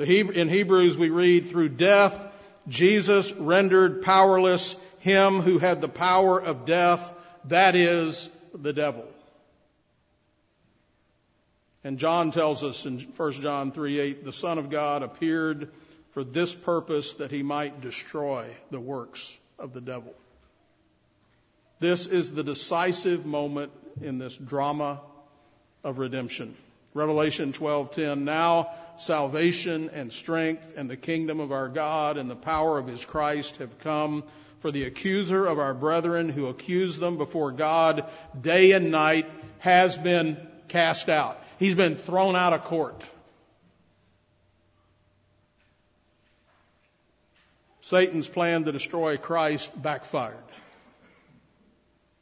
in 0.00 0.48
Hebrews, 0.48 0.98
we 0.98 1.10
read, 1.10 1.48
through 1.48 1.68
death, 1.68 2.30
Jesus 2.68 3.32
rendered 3.32 4.02
powerless 4.02 4.76
him 5.00 5.40
who 5.40 5.58
had 5.58 5.80
the 5.80 5.88
power 5.88 6.40
of 6.40 6.64
death, 6.64 7.12
that 7.46 7.74
is, 7.74 8.30
the 8.54 8.72
devil. 8.72 9.06
And 11.84 11.98
John 11.98 12.30
tells 12.30 12.62
us 12.62 12.86
in 12.86 13.00
1 13.00 13.32
John 13.32 13.72
3 13.72 13.98
8, 13.98 14.24
the 14.24 14.32
Son 14.32 14.58
of 14.58 14.70
God 14.70 15.02
appeared 15.02 15.70
for 16.12 16.22
this 16.22 16.54
purpose 16.54 17.14
that 17.14 17.30
he 17.30 17.42
might 17.42 17.80
destroy 17.80 18.48
the 18.70 18.78
works 18.78 19.36
of 19.58 19.72
the 19.72 19.80
devil. 19.80 20.14
This 21.80 22.06
is 22.06 22.30
the 22.30 22.44
decisive 22.44 23.26
moment 23.26 23.72
in 24.00 24.18
this 24.18 24.36
drama 24.36 25.00
of 25.82 25.98
redemption. 25.98 26.54
Revelation 26.94 27.52
12:10 27.52 28.20
Now 28.20 28.70
salvation 28.96 29.90
and 29.90 30.12
strength 30.12 30.74
and 30.76 30.88
the 30.88 30.96
kingdom 30.96 31.40
of 31.40 31.52
our 31.52 31.68
God 31.68 32.16
and 32.16 32.30
the 32.30 32.36
power 32.36 32.78
of 32.78 32.86
his 32.86 33.04
Christ 33.04 33.56
have 33.58 33.78
come 33.78 34.24
for 34.60 34.70
the 34.70 34.84
accuser 34.84 35.44
of 35.44 35.58
our 35.58 35.74
brethren 35.74 36.28
who 36.28 36.46
accused 36.46 37.00
them 37.00 37.16
before 37.16 37.50
God 37.50 38.08
day 38.40 38.72
and 38.72 38.90
night 38.90 39.28
has 39.58 39.98
been 39.98 40.36
cast 40.68 41.08
out. 41.08 41.42
He's 41.58 41.74
been 41.74 41.96
thrown 41.96 42.36
out 42.36 42.52
of 42.52 42.64
court. 42.64 43.02
Satan's 47.80 48.28
plan 48.28 48.64
to 48.64 48.72
destroy 48.72 49.16
Christ 49.16 49.70
backfired. 49.80 50.38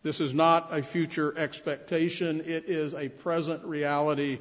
This 0.02 0.20
is 0.20 0.32
not 0.32 0.76
a 0.76 0.82
future 0.82 1.36
expectation. 1.36 2.40
It 2.40 2.64
is 2.70 2.94
a 2.94 3.08
present 3.08 3.64
reality. 3.64 4.38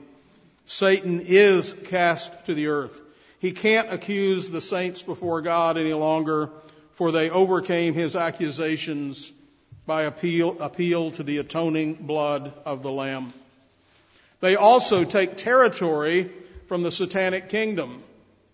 Satan 0.70 1.22
is 1.26 1.74
cast 1.86 2.32
to 2.46 2.54
the 2.54 2.68
earth. 2.68 3.02
He 3.40 3.54
can't 3.54 3.92
accuse 3.92 4.52
the 4.52 4.62
saints 4.62 5.02
before 5.02 5.42
God 5.42 5.80
any 5.80 5.94
longer, 5.94 6.52
for 6.92 7.12
they 7.12 7.32
overcame 7.32 7.96
his 7.96 8.16
accusations 8.16 9.34
by 9.88 10.04
appeal, 10.04 10.62
appeal 10.62 11.10
to 11.14 11.24
the 11.24 11.40
atoning 11.40 11.96
blood 11.96 12.54
of 12.66 12.84
the 12.84 12.92
Lamb. 12.92 13.34
They 14.42 14.58
also 14.58 15.06
take 15.06 15.38
territory 15.38 16.30
from 16.68 16.84
the 16.84 16.92
satanic 16.92 17.50
kingdom. 17.50 18.04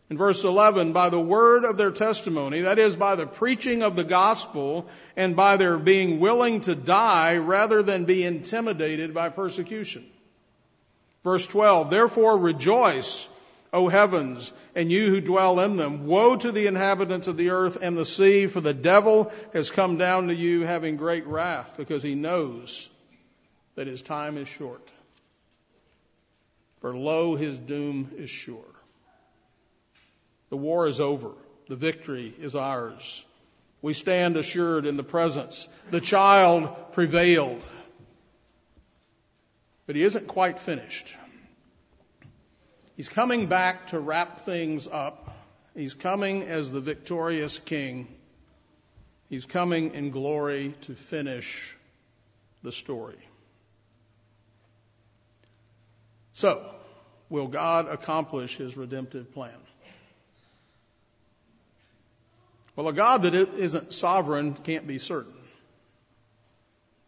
In 0.09 0.17
verse 0.17 0.45
11, 0.45 0.93
by 0.93 1.09
the 1.09 1.19
word 1.19 1.65
of 1.65 1.75
their 1.75 1.91
testimony, 1.91 2.61
that 2.61 2.79
is, 2.79 2.95
by 2.95 3.15
the 3.15 3.27
preaching 3.27 3.83
of 3.83 3.97
the 3.97 4.05
gospel 4.05 4.87
and 5.17 5.35
by 5.35 5.57
their 5.57 5.77
being 5.77 6.21
willing 6.21 6.61
to 6.61 6.75
die 6.75 7.35
rather 7.35 7.83
than 7.83 8.05
be 8.05 8.23
intimidated 8.23 9.13
by 9.13 9.27
persecution. 9.27 10.05
Verse 11.25 11.47
12, 11.47 11.89
therefore 11.89 12.37
rejoice, 12.37 13.27
O 13.73 13.87
heavens, 13.87 14.53
and 14.75 14.91
you 14.91 15.09
who 15.09 15.21
dwell 15.21 15.59
in 15.59 15.75
them. 15.75 16.05
Woe 16.05 16.35
to 16.35 16.51
the 16.51 16.67
inhabitants 16.67 17.25
of 17.25 17.35
the 17.35 17.49
earth 17.49 17.79
and 17.81 17.97
the 17.97 18.05
sea, 18.05 18.45
for 18.45 18.61
the 18.61 18.75
devil 18.75 19.31
has 19.51 19.71
come 19.71 19.97
down 19.97 20.27
to 20.27 20.35
you 20.35 20.61
having 20.61 20.97
great 20.97 21.25
wrath, 21.25 21.77
because 21.77 22.03
he 22.03 22.13
knows 22.13 22.91
that 23.73 23.87
his 23.87 24.03
time 24.03 24.37
is 24.37 24.47
short. 24.47 24.87
For 26.81 26.95
lo, 26.95 27.35
his 27.35 27.57
doom 27.57 28.11
is 28.17 28.29
sure. 28.29 28.75
The 30.51 30.57
war 30.57 30.87
is 30.87 31.01
over. 31.01 31.31
The 31.67 31.75
victory 31.75 32.35
is 32.39 32.53
ours. 32.53 33.25
We 33.81 33.95
stand 33.95 34.37
assured 34.37 34.85
in 34.85 34.95
the 34.95 35.03
presence. 35.03 35.67
The 35.89 36.01
child 36.01 36.93
prevailed. 36.93 37.63
But 39.87 39.95
he 39.95 40.03
isn't 40.03 40.27
quite 40.27 40.59
finished. 40.59 41.15
He's 42.97 43.09
coming 43.09 43.47
back 43.47 43.87
to 43.87 43.99
wrap 43.99 44.41
things 44.41 44.87
up. 44.87 45.35
He's 45.75 45.93
coming 45.93 46.43
as 46.43 46.71
the 46.71 46.81
victorious 46.81 47.59
king. 47.59 48.07
He's 49.29 49.45
coming 49.45 49.93
in 49.93 50.11
glory 50.11 50.75
to 50.83 50.93
finish 50.93 51.75
the 52.63 52.71
story. 52.71 53.17
So, 56.33 56.65
will 57.29 57.47
God 57.47 57.87
accomplish 57.87 58.57
his 58.57 58.75
redemptive 58.75 59.33
plan? 59.33 59.51
Well, 62.75 62.87
a 62.87 62.93
God 62.93 63.21
that 63.21 63.33
isn't 63.33 63.93
sovereign 63.93 64.53
can't 64.53 64.85
be 64.85 64.99
certain. 64.99 65.33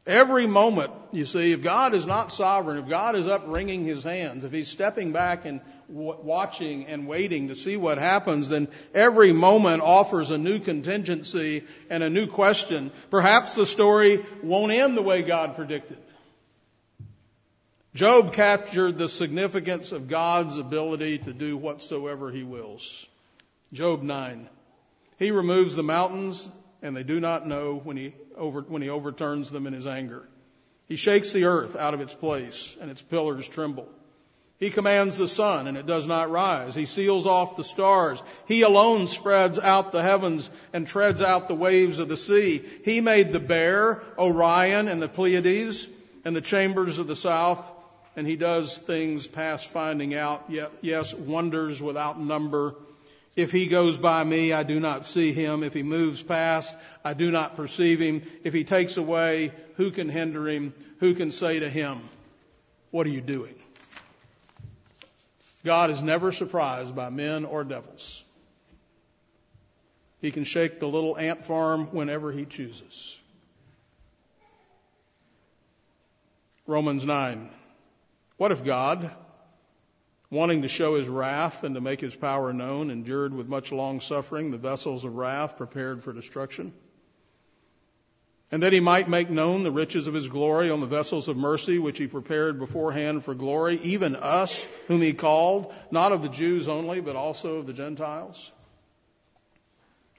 Every 0.08 0.48
moment, 0.48 0.94
you 1.12 1.26
see, 1.26 1.52
if 1.52 1.62
God 1.62 1.94
is 1.94 2.06
not 2.06 2.32
sovereign, 2.32 2.78
if 2.78 2.88
God 2.88 3.18
is 3.18 3.28
up 3.28 3.44
wringing 3.46 3.84
his 3.84 4.04
hands, 4.04 4.46
if 4.46 4.54
he's 4.54 4.70
stepping 4.70 5.12
back 5.12 5.44
and 5.44 5.60
w- 5.90 6.18
watching 6.24 6.86
and 6.86 7.08
waiting 7.08 7.50
to 7.50 7.58
see 7.58 7.76
what 7.76 7.98
happens, 7.98 8.48
then 8.48 8.70
every 8.94 9.34
moment 9.34 9.84
offers 9.84 10.32
a 10.32 10.38
new 10.38 10.60
contingency 10.60 11.66
and 11.90 12.04
a 12.04 12.10
new 12.10 12.26
question. 12.26 12.90
Perhaps 13.10 13.56
the 13.56 13.66
story 13.66 14.26
won't 14.42 14.72
end 14.72 14.96
the 14.96 15.02
way 15.02 15.24
God 15.24 15.58
predicted. 15.58 15.98
Job 17.94 18.32
captured 18.32 18.98
the 18.98 19.10
significance 19.10 19.92
of 19.92 20.08
God's 20.08 20.58
ability 20.58 21.18
to 21.18 21.34
do 21.34 21.58
whatsoever 21.58 22.32
he 22.32 22.44
wills. 22.44 23.06
Job 23.74 24.04
9. 24.04 24.48
He 25.20 25.32
removes 25.32 25.76
the 25.76 25.84
mountains, 25.84 26.48
and 26.81 26.95
they 26.95 27.04
do 27.04 27.19
not 27.19 27.47
know 27.47 27.75
when 27.75 27.97
he, 27.97 28.13
over, 28.36 28.62
when 28.62 28.82
he 28.82 28.89
overturns 28.89 29.49
them 29.49 29.67
in 29.67 29.73
his 29.73 29.88
anger. 29.88 30.28
He 30.88 30.95
shakes 30.95 31.34
the 31.34 31.45
earth 31.45 31.75
out 31.75 31.93
of 31.93 32.02
its 32.02 32.13
place, 32.13 32.78
and 32.80 32.89
its 32.89 33.02
pillars 33.02 33.47
tremble. 33.47 33.89
He 34.60 34.69
commands 34.71 35.17
the 35.17 35.28
sun, 35.28 35.67
and 35.67 35.78
it 35.78 35.86
does 35.86 36.08
not 36.08 36.32
rise. 36.32 36.73
He 36.73 36.86
seals 36.86 37.28
off 37.28 37.58
the 37.58 37.63
stars. 37.63 38.23
He 38.47 38.63
alone 38.63 39.06
spreads 39.06 39.60
out 39.60 39.91
the 39.91 40.02
heavens 40.02 40.49
and 40.73 40.88
treads 40.88 41.21
out 41.21 41.47
the 41.47 41.56
waves 41.56 41.99
of 41.99 42.10
the 42.10 42.17
sea. 42.17 42.63
He 42.84 43.02
made 43.02 43.32
the 43.32 43.39
bear, 43.39 44.02
Orion, 44.17 44.88
and 44.88 44.99
the 44.99 45.10
Pleiades, 45.10 45.88
and 46.25 46.36
the 46.36 46.41
chambers 46.41 46.97
of 46.97 47.08
the 47.08 47.15
south. 47.15 47.71
And 48.15 48.25
he 48.25 48.36
does 48.36 48.75
things 48.75 49.28
past 49.28 49.69
finding 49.69 50.15
out, 50.15 50.45
yet, 50.49 50.71
yes, 50.82 51.13
wonders 51.13 51.80
without 51.80 52.19
number 52.19 52.73
if 53.38 53.52
he 53.52 53.67
goes 53.67 54.00
by 54.00 54.23
me, 54.23 54.52
I 54.52 54.63
do 54.63 54.80
not 54.80 55.06
see 55.06 55.32
him. 55.32 55.63
If 55.63 55.76
he 55.76 55.84
moves 55.84 56.23
past, 56.23 56.76
I 57.06 57.13
do 57.13 57.30
not 57.30 57.56
perceive 57.56 58.00
him. 58.00 58.23
If 58.43 58.52
he 58.52 58.63
takes 58.63 58.97
away, 58.97 59.52
who 59.76 59.91
can 59.91 60.10
hinder 60.10 60.50
him? 60.50 60.73
Who 61.00 61.13
can 61.13 61.30
say 61.30 61.60
to 61.60 61.69
him, 61.69 62.00
What 62.89 63.06
are 63.06 63.12
you 63.12 63.21
doing? 63.21 63.54
God 65.63 65.91
is 65.91 66.02
never 66.02 66.32
surprised 66.32 66.95
by 66.95 67.12
men 67.12 67.45
or 67.45 67.63
devils. 67.63 68.23
He 70.19 70.32
can 70.32 70.43
shake 70.43 70.80
the 70.80 70.88
little 70.88 71.15
ant 71.15 71.45
farm 71.45 71.93
whenever 71.93 72.32
he 72.32 72.45
chooses. 72.45 73.19
Romans 76.65 77.06
9. 77.06 77.50
What 78.38 78.52
if 78.52 78.63
God, 78.63 79.12
wanting 80.30 80.63
to 80.63 80.68
show 80.68 80.96
his 80.96 81.08
wrath 81.08 81.63
and 81.63 81.76
to 81.76 81.82
make 81.82 82.02
his 82.02 82.16
power 82.16 82.52
known, 82.52 82.92
endured 82.92 83.34
with 83.34 83.48
much 83.48 83.72
long 83.72 84.02
suffering 84.02 84.52
the 84.52 84.58
vessels 84.58 85.06
of 85.06 85.16
wrath 85.16 85.58
prepared 85.58 86.04
for 86.04 86.12
destruction. 86.12 86.74
And 88.52 88.63
that 88.63 88.74
he 88.74 88.80
might 88.80 89.10
make 89.10 89.30
known 89.30 89.63
the 89.63 89.72
riches 89.72 90.08
of 90.08 90.13
his 90.13 90.30
glory 90.30 90.70
on 90.70 90.80
the 90.80 90.86
vessels 90.86 91.28
of 91.28 91.36
mercy 91.36 91.80
which 91.80 91.98
he 91.98 92.08
prepared 92.08 92.60
beforehand 92.60 93.26
for 93.26 93.36
glory, 93.36 93.80
even 93.84 94.16
us 94.16 94.66
whom 94.88 95.02
he 95.02 95.13
called, 95.13 95.74
not 95.92 96.13
of 96.13 96.22
the 96.22 96.30
Jews 96.30 96.70
only, 96.70 97.02
but 97.02 97.18
also 97.18 97.58
of 97.58 97.68
the 97.68 97.74
Gentiles. 97.74 98.52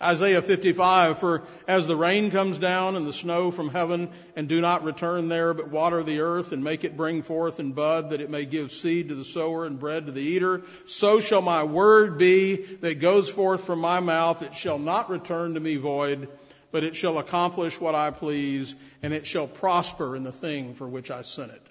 Isaiah 0.00 0.42
55, 0.42 1.18
for 1.18 1.42
as 1.66 1.88
the 1.88 1.96
rain 1.96 2.30
comes 2.30 2.58
down 2.58 2.94
and 2.94 3.04
the 3.04 3.12
snow 3.12 3.50
from 3.50 3.68
heaven 3.68 4.08
and 4.36 4.48
do 4.48 4.60
not 4.60 4.84
return 4.84 5.26
there, 5.26 5.52
but 5.54 5.70
water 5.70 6.04
the 6.04 6.20
earth 6.20 6.52
and 6.52 6.62
make 6.62 6.84
it 6.84 6.96
bring 6.96 7.22
forth 7.22 7.58
and 7.58 7.74
bud 7.74 8.10
that 8.10 8.20
it 8.20 8.30
may 8.30 8.44
give 8.44 8.70
seed 8.70 9.08
to 9.08 9.16
the 9.16 9.24
sower 9.24 9.66
and 9.66 9.80
bread 9.80 10.06
to 10.06 10.12
the 10.12 10.22
eater, 10.22 10.62
so 10.86 11.18
shall 11.18 11.42
my 11.42 11.64
word 11.64 12.16
be 12.16 12.56
that 12.76 13.00
goes 13.00 13.28
forth 13.28 13.64
from 13.64 13.80
my 13.80 13.98
mouth. 13.98 14.42
It 14.42 14.54
shall 14.54 14.78
not 14.78 15.10
return 15.10 15.54
to 15.54 15.60
me 15.60 15.74
void, 15.74 16.28
but 16.70 16.84
it 16.84 16.94
shall 16.94 17.18
accomplish 17.18 17.80
what 17.80 17.96
I 17.96 18.12
please 18.12 18.76
and 19.02 19.12
it 19.12 19.26
shall 19.26 19.48
prosper 19.48 20.14
in 20.14 20.22
the 20.22 20.30
thing 20.30 20.74
for 20.74 20.86
which 20.86 21.10
I 21.10 21.22
sent 21.22 21.50
it. 21.50 21.62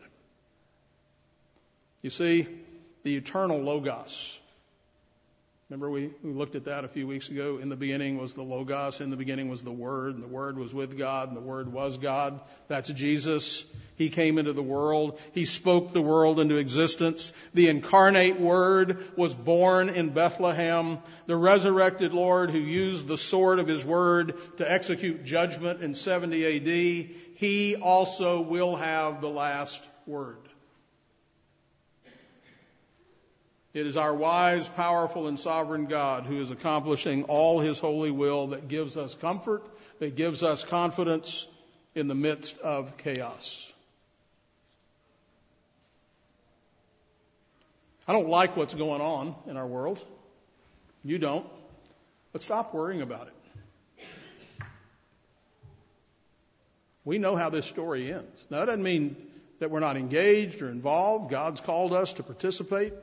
You 2.02 2.10
see, 2.10 2.46
the 3.04 3.16
eternal 3.16 3.60
Logos 3.60 4.38
Remember, 5.70 5.90
we, 5.90 6.12
we 6.24 6.32
looked 6.32 6.56
at 6.56 6.64
that 6.66 6.86
a 6.86 6.88
few 6.88 7.06
weeks 7.06 7.28
ago. 7.28 7.58
In 7.58 7.68
the 7.68 7.76
beginning 7.76 8.18
was 8.18 8.34
the 8.34 8.42
Logos. 8.42 9.02
In 9.02 9.10
the 9.10 9.18
beginning 9.18 9.50
was 9.50 9.64
the 9.64 9.72
Word. 9.72 10.16
And 10.16 10.24
the 10.24 10.30
Word 10.30 10.58
was 10.58 10.74
with 10.74 10.98
God. 10.98 11.28
And 11.28 11.36
the 11.36 11.42
Word 11.42 11.74
was 11.74 11.98
God. 11.98 12.40
That's 12.70 12.90
Jesus. 12.90 13.66
He 13.98 14.08
came 14.10 14.38
into 14.38 14.54
the 14.54 14.64
world. 14.64 15.20
He 15.34 15.44
spoke 15.44 15.92
the 15.92 16.02
world 16.02 16.40
into 16.40 16.56
existence. 16.56 17.34
The 17.54 17.68
incarnate 17.68 18.40
Word 18.40 19.04
was 19.18 19.34
born 19.36 19.90
in 19.90 20.12
Bethlehem. 20.12 21.00
The 21.26 21.36
resurrected 21.36 22.14
Lord 22.14 22.50
who 22.50 22.60
used 22.60 23.06
the 23.06 23.18
sword 23.18 23.60
of 23.60 23.68
His 23.68 23.84
Word 23.84 24.36
to 24.60 24.72
execute 24.72 25.26
judgment 25.26 25.82
in 25.82 25.96
70 25.96 26.46
AD. 26.46 27.10
He 27.36 27.76
also 27.76 28.40
will 28.40 28.78
have 28.78 29.20
the 29.20 29.30
last 29.30 29.84
word. 30.06 30.48
It 33.78 33.86
is 33.86 33.96
our 33.96 34.12
wise, 34.12 34.68
powerful, 34.68 35.28
and 35.28 35.40
sovereign 35.40 35.86
God 35.86 36.24
who 36.24 36.42
is 36.42 36.50
accomplishing 36.50 37.26
all 37.26 37.60
his 37.60 37.78
holy 37.78 38.10
will 38.10 38.48
that 38.48 38.68
gives 38.68 38.98
us 38.98 39.14
comfort, 39.14 39.64
that 40.00 40.16
gives 40.16 40.42
us 40.42 40.64
confidence 40.64 41.46
in 41.94 42.08
the 42.08 42.16
midst 42.16 42.58
of 42.58 42.98
chaos. 42.98 43.72
I 48.08 48.14
don't 48.14 48.30
like 48.30 48.58
what's 48.58 48.74
going 48.74 49.00
on 49.00 49.36
in 49.46 49.58
our 49.58 49.68
world. 49.68 50.04
You 51.04 51.20
don't. 51.20 51.46
But 52.34 52.42
stop 52.42 52.74
worrying 52.74 53.04
about 53.04 53.28
it. 53.28 54.66
We 57.06 57.20
know 57.20 57.36
how 57.36 57.52
this 57.52 57.68
story 57.68 58.12
ends. 58.12 58.46
Now, 58.50 58.62
that 58.62 58.66
doesn't 58.66 58.82
mean 58.82 59.18
that 59.60 59.70
we're 59.70 59.82
not 59.82 59.98
engaged 59.98 60.64
or 60.64 60.72
involved. 60.72 61.30
God's 61.30 61.62
called 61.62 61.94
us 61.94 62.14
to 62.14 62.24
participate. 62.24 62.94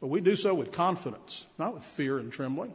But 0.00 0.08
we 0.08 0.20
do 0.20 0.34
so 0.36 0.54
with 0.54 0.72
confidence, 0.72 1.46
not 1.58 1.74
with 1.74 1.84
fear 1.84 2.18
and 2.18 2.32
trembling. 2.32 2.72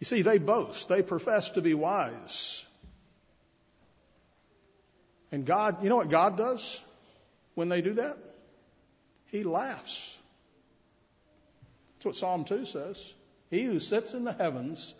You 0.00 0.04
see, 0.04 0.22
they 0.22 0.38
boast. 0.38 0.88
They 0.88 1.02
profess 1.02 1.50
to 1.50 1.60
be 1.60 1.74
wise. 1.74 2.64
And 5.30 5.44
God, 5.44 5.82
you 5.82 5.88
know 5.88 5.96
what 5.96 6.10
God 6.10 6.36
does? 6.36 6.80
when 7.58 7.68
they 7.68 7.80
do 7.80 7.94
that? 7.94 8.16
He 9.32 9.42
laughs. 9.42 10.16
That's 11.96 12.06
what 12.06 12.14
Psalm 12.14 12.44
2 12.44 12.64
says. 12.66 13.12
He 13.50 13.64
who 13.64 13.80
sits 13.80 14.14
in 14.14 14.22
the 14.22 14.32
heavens 14.32 14.94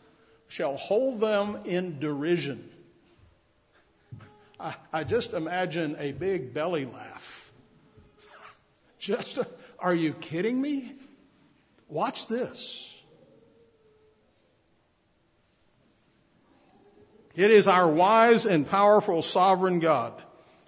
shall 0.49 0.77
hold 0.77 1.21
them 1.21 1.61
in 1.67 2.01
derision. 2.01 2.69
I, 4.61 4.75
I 4.93 5.05
just 5.05 5.35
imagine 5.35 5.95
a 6.01 6.11
big 6.11 6.53
belly 6.53 6.85
laugh. 6.85 7.38
Just, 8.99 9.39
are 9.79 9.95
you 9.95 10.13
kidding 10.13 10.61
me? 10.61 10.93
Watch 11.89 12.27
this. 12.27 12.95
It 17.35 17.51
is 17.51 17.69
our 17.69 17.89
wise 17.89 18.47
and 18.47 18.69
powerful 18.69 19.23
sovereign 19.23 19.79
God. 19.79 20.13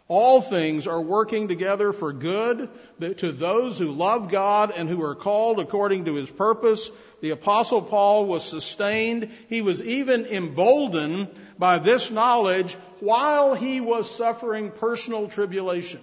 All 0.06 0.40
things 0.40 0.88
are 0.88 1.00
working 1.00 1.46
together 1.46 1.92
for 1.92 2.12
good 2.12 2.68
to 3.00 3.30
those 3.30 3.78
who 3.78 3.92
love 3.92 4.28
God 4.28 4.72
and 4.76 4.88
who 4.88 5.02
are 5.02 5.14
called 5.14 5.60
according 5.60 6.06
to 6.06 6.14
his 6.14 6.28
purpose. 6.28 6.90
The 7.20 7.30
apostle 7.30 7.80
Paul 7.80 8.26
was 8.26 8.44
sustained. 8.44 9.30
He 9.48 9.62
was 9.62 9.80
even 9.82 10.26
emboldened 10.26 11.28
by 11.58 11.78
this 11.78 12.10
knowledge 12.10 12.74
while 12.98 13.54
he 13.54 13.80
was 13.80 14.10
suffering 14.10 14.72
personal 14.72 15.28
tribulation. 15.28 16.00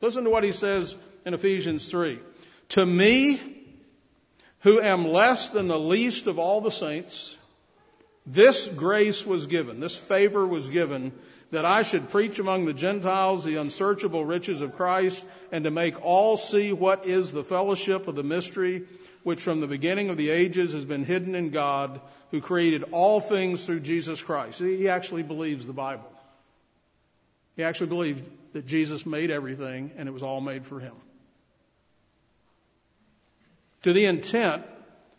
Listen 0.00 0.24
to 0.24 0.30
what 0.30 0.44
he 0.44 0.52
says 0.52 0.96
in 1.24 1.34
Ephesians 1.34 1.88
3. 1.90 2.18
To 2.70 2.86
me, 2.86 3.40
who 4.60 4.80
am 4.80 5.08
less 5.08 5.48
than 5.48 5.68
the 5.68 5.78
least 5.78 6.26
of 6.26 6.38
all 6.38 6.60
the 6.60 6.70
saints, 6.70 7.36
this 8.26 8.68
grace 8.68 9.24
was 9.24 9.46
given, 9.46 9.80
this 9.80 9.96
favor 9.96 10.46
was 10.46 10.68
given, 10.68 11.12
that 11.50 11.64
I 11.64 11.82
should 11.82 12.10
preach 12.10 12.38
among 12.38 12.66
the 12.66 12.74
Gentiles 12.74 13.42
the 13.42 13.56
unsearchable 13.56 14.24
riches 14.24 14.60
of 14.60 14.74
Christ, 14.74 15.24
and 15.50 15.64
to 15.64 15.70
make 15.70 16.04
all 16.04 16.36
see 16.36 16.72
what 16.72 17.06
is 17.06 17.32
the 17.32 17.44
fellowship 17.44 18.06
of 18.06 18.16
the 18.16 18.22
mystery, 18.22 18.84
which 19.22 19.40
from 19.40 19.60
the 19.60 19.66
beginning 19.66 20.10
of 20.10 20.18
the 20.18 20.30
ages 20.30 20.74
has 20.74 20.84
been 20.84 21.04
hidden 21.04 21.34
in 21.34 21.50
God, 21.50 22.00
who 22.30 22.40
created 22.40 22.84
all 22.92 23.20
things 23.20 23.64
through 23.64 23.80
Jesus 23.80 24.20
Christ. 24.20 24.60
He 24.60 24.88
actually 24.88 25.22
believes 25.22 25.66
the 25.66 25.72
Bible. 25.72 26.04
He 27.58 27.64
actually 27.64 27.88
believed 27.88 28.22
that 28.52 28.66
Jesus 28.66 29.04
made 29.04 29.32
everything, 29.32 29.90
and 29.96 30.08
it 30.08 30.12
was 30.12 30.22
all 30.22 30.40
made 30.40 30.64
for 30.64 30.78
him. 30.78 30.94
To 33.82 33.92
the 33.92 34.04
intent 34.04 34.64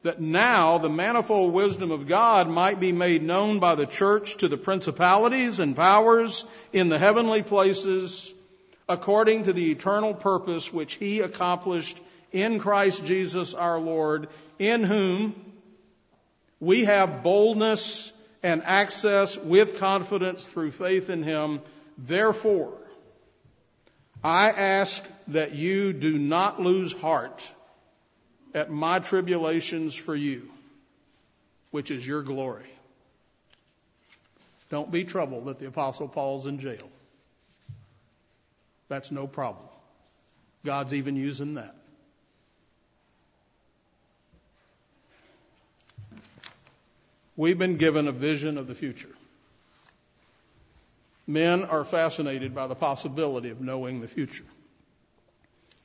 that 0.03 0.21
now 0.21 0.77
the 0.77 0.87
manifold 0.87 1.51
wisdom 1.51 1.91
of 1.91 2.07
God 2.07 2.47
might 2.47 2.79
be 2.79 2.93
made 2.93 3.23
known 3.23 3.59
by 3.59 3.75
the 3.75 3.85
church 3.85 4.37
to 4.37 4.47
the 4.47 4.55
principalities 4.55 5.59
and 5.59 5.75
powers 5.75 6.45
in 6.71 6.87
the 6.87 6.97
heavenly 6.97 7.43
places 7.43 8.33
according 8.87 9.43
to 9.43 9.51
the 9.51 9.71
eternal 9.71 10.13
purpose 10.13 10.71
which 10.71 10.93
he 10.93 11.19
accomplished 11.19 11.99
in 12.31 12.59
Christ 12.59 13.03
Jesus 13.03 13.53
our 13.53 13.79
Lord, 13.79 14.29
in 14.57 14.85
whom 14.85 15.35
we 16.61 16.85
have 16.85 17.21
boldness 17.21 18.13
and 18.41 18.63
access 18.63 19.35
with 19.35 19.77
confidence 19.77 20.47
through 20.47 20.71
faith 20.71 21.09
in 21.09 21.21
him. 21.21 21.59
Therefore, 22.01 22.77
I 24.23 24.51
ask 24.51 25.05
that 25.29 25.53
you 25.53 25.91
do 25.91 26.17
not 26.17 26.61
lose 26.61 26.93
heart 26.93 27.45
at 28.53 28.71
my 28.71 28.99
tribulations 28.99 29.93
for 29.93 30.15
you, 30.15 30.49
which 31.71 31.91
is 31.91 32.07
your 32.07 32.23
glory. 32.23 32.69
Don't 34.69 34.89
be 34.89 35.03
troubled 35.03 35.45
that 35.45 35.59
the 35.59 35.67
Apostle 35.67 36.07
Paul's 36.07 36.45
in 36.45 36.59
jail. 36.59 36.89
That's 38.87 39.11
no 39.11 39.27
problem. 39.27 39.65
God's 40.63 40.93
even 40.93 41.17
using 41.17 41.55
that. 41.55 41.75
We've 47.35 47.57
been 47.57 47.77
given 47.77 48.07
a 48.07 48.11
vision 48.13 48.57
of 48.57 48.67
the 48.67 48.75
future. 48.75 49.09
Men 51.29 51.65
are 51.65 51.85
fascinated 51.85 52.55
by 52.55 52.65
the 52.65 52.73
possibility 52.73 53.51
of 53.51 53.61
knowing 53.61 54.01
the 54.01 54.07
future. 54.07 54.45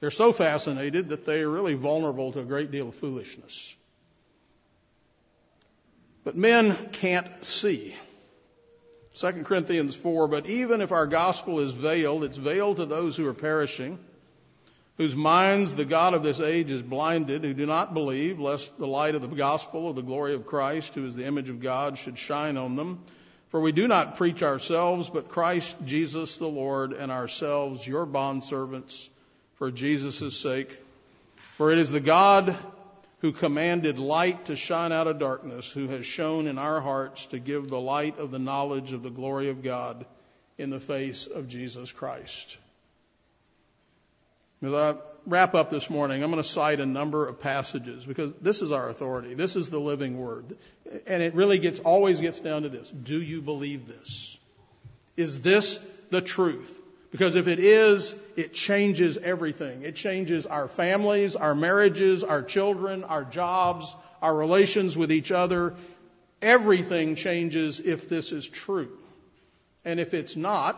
They're 0.00 0.10
so 0.10 0.32
fascinated 0.32 1.10
that 1.10 1.26
they 1.26 1.42
are 1.42 1.50
really 1.50 1.74
vulnerable 1.74 2.32
to 2.32 2.40
a 2.40 2.44
great 2.44 2.70
deal 2.70 2.88
of 2.88 2.94
foolishness. 2.94 3.76
But 6.24 6.34
men 6.34 6.74
can't 6.92 7.44
see. 7.44 7.94
2 9.16 9.44
Corinthians 9.44 9.94
4, 9.94 10.28
but 10.28 10.46
even 10.46 10.80
if 10.80 10.92
our 10.92 11.06
gospel 11.06 11.60
is 11.60 11.74
veiled, 11.74 12.24
it's 12.24 12.38
veiled 12.38 12.78
to 12.78 12.86
those 12.86 13.14
who 13.14 13.28
are 13.28 13.34
perishing, 13.34 13.98
whose 14.96 15.14
minds 15.14 15.76
the 15.76 15.84
God 15.84 16.14
of 16.14 16.22
this 16.22 16.40
age 16.40 16.70
is 16.70 16.80
blinded, 16.80 17.44
who 17.44 17.52
do 17.52 17.66
not 17.66 17.92
believe, 17.92 18.40
lest 18.40 18.78
the 18.78 18.86
light 18.86 19.14
of 19.14 19.20
the 19.20 19.28
gospel 19.28 19.90
of 19.90 19.94
the 19.94 20.00
glory 20.00 20.32
of 20.32 20.46
Christ, 20.46 20.94
who 20.94 21.04
is 21.04 21.14
the 21.14 21.26
image 21.26 21.50
of 21.50 21.60
God, 21.60 21.98
should 21.98 22.16
shine 22.16 22.56
on 22.56 22.76
them. 22.76 23.04
For 23.54 23.60
we 23.60 23.70
do 23.70 23.86
not 23.86 24.16
preach 24.16 24.42
ourselves, 24.42 25.08
but 25.08 25.28
Christ 25.28 25.76
Jesus 25.84 26.38
the 26.38 26.48
Lord, 26.48 26.92
and 26.92 27.12
ourselves 27.12 27.86
your 27.86 28.04
bondservants 28.04 29.08
for 29.58 29.70
Jesus' 29.70 30.36
sake. 30.36 30.76
For 31.36 31.70
it 31.70 31.78
is 31.78 31.92
the 31.92 32.00
God 32.00 32.56
who 33.20 33.30
commanded 33.30 34.00
light 34.00 34.46
to 34.46 34.56
shine 34.56 34.90
out 34.90 35.06
of 35.06 35.20
darkness, 35.20 35.70
who 35.70 35.86
has 35.86 36.04
shone 36.04 36.48
in 36.48 36.58
our 36.58 36.80
hearts 36.80 37.26
to 37.26 37.38
give 37.38 37.68
the 37.68 37.78
light 37.78 38.18
of 38.18 38.32
the 38.32 38.40
knowledge 38.40 38.92
of 38.92 39.04
the 39.04 39.08
glory 39.08 39.50
of 39.50 39.62
God 39.62 40.04
in 40.58 40.70
the 40.70 40.80
face 40.80 41.28
of 41.28 41.46
Jesus 41.46 41.92
Christ. 41.92 42.58
As 44.64 44.74
I 44.74 44.96
wrap 45.26 45.54
up 45.54 45.70
this 45.70 45.88
morning, 45.88 46.22
I'm 46.22 46.30
going 46.30 46.42
to 46.42 46.48
cite 46.48 46.80
a 46.80 46.86
number 46.86 47.26
of 47.26 47.40
passages 47.40 48.04
because 48.04 48.32
this 48.40 48.62
is 48.62 48.72
our 48.72 48.88
authority. 48.88 49.34
This 49.34 49.56
is 49.56 49.70
the 49.70 49.78
living 49.78 50.18
word. 50.18 50.56
And 51.06 51.22
it 51.22 51.34
really 51.34 51.58
gets, 51.58 51.80
always 51.80 52.20
gets 52.20 52.38
down 52.40 52.62
to 52.62 52.68
this. 52.68 52.90
Do 52.90 53.20
you 53.20 53.40
believe 53.40 53.86
this? 53.86 54.38
Is 55.16 55.40
this 55.40 55.80
the 56.10 56.20
truth? 56.20 56.80
Because 57.10 57.36
if 57.36 57.46
it 57.46 57.60
is, 57.60 58.14
it 58.36 58.52
changes 58.52 59.16
everything. 59.18 59.82
It 59.82 59.94
changes 59.94 60.46
our 60.46 60.66
families, 60.66 61.36
our 61.36 61.54
marriages, 61.54 62.24
our 62.24 62.42
children, 62.42 63.04
our 63.04 63.22
jobs, 63.22 63.94
our 64.20 64.34
relations 64.34 64.98
with 64.98 65.12
each 65.12 65.30
other. 65.30 65.74
Everything 66.42 67.14
changes 67.14 67.78
if 67.78 68.08
this 68.08 68.32
is 68.32 68.48
true. 68.48 68.90
And 69.84 70.00
if 70.00 70.12
it's 70.12 70.34
not, 70.34 70.76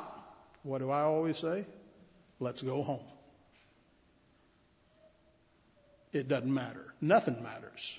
what 0.63 0.79
do 0.79 0.91
I 0.91 1.03
always 1.03 1.39
say? 1.39 1.65
Let's 2.39 2.61
go 2.61 2.83
home. 2.83 3.05
It 6.13 6.29
doesn't 6.29 6.53
matter. 6.53 6.85
Nothing 7.01 7.43
matters. 7.43 7.99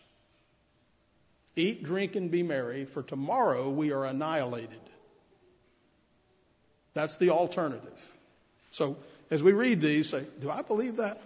Eat, 1.56 1.84
drink, 1.84 2.16
and 2.16 2.30
be 2.30 2.44
merry, 2.44 2.86
for 2.86 3.02
tomorrow 3.02 3.70
we 3.70 3.92
are 3.92 4.06
annihilated. 4.06 4.80
That's 6.94 7.18
the 7.18 7.32
alternative. 7.32 8.16
So 8.72 8.98
as 9.30 9.44
we 9.44 9.52
read 9.52 9.82
these, 9.82 10.10
say, 10.10 10.26
do 10.40 10.50
I 10.50 10.62
believe 10.62 10.98
that? 10.98 11.22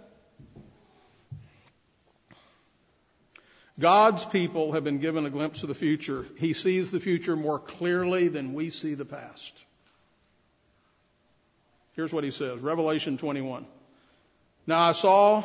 God's 3.78 4.24
people 4.24 4.72
have 4.72 4.84
been 4.84 4.98
given 4.98 5.24
a 5.24 5.30
glimpse 5.30 5.62
of 5.62 5.68
the 5.68 5.74
future. 5.74 6.26
He 6.38 6.52
sees 6.52 6.90
the 6.90 7.00
future 7.00 7.36
more 7.36 7.58
clearly 7.58 8.28
than 8.28 8.54
we 8.54 8.70
see 8.70 8.94
the 8.94 9.04
past. 9.04 9.54
Here's 11.94 12.12
what 12.12 12.24
he 12.24 12.30
says 12.30 12.60
Revelation 12.60 13.18
21. 13.18 13.66
Now 14.66 14.80
I 14.80 14.92
saw 14.92 15.44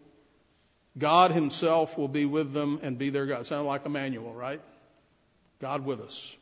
God 0.97 1.31
himself 1.31 1.97
will 1.97 2.07
be 2.07 2.25
with 2.25 2.51
them 2.53 2.79
and 2.83 2.97
be 2.97 3.09
their 3.09 3.25
God. 3.25 3.45
Sound 3.45 3.67
like 3.67 3.85
Emmanuel, 3.85 4.33
right? 4.33 4.61
God 5.59 5.85
with 5.85 6.01
us. 6.01 6.35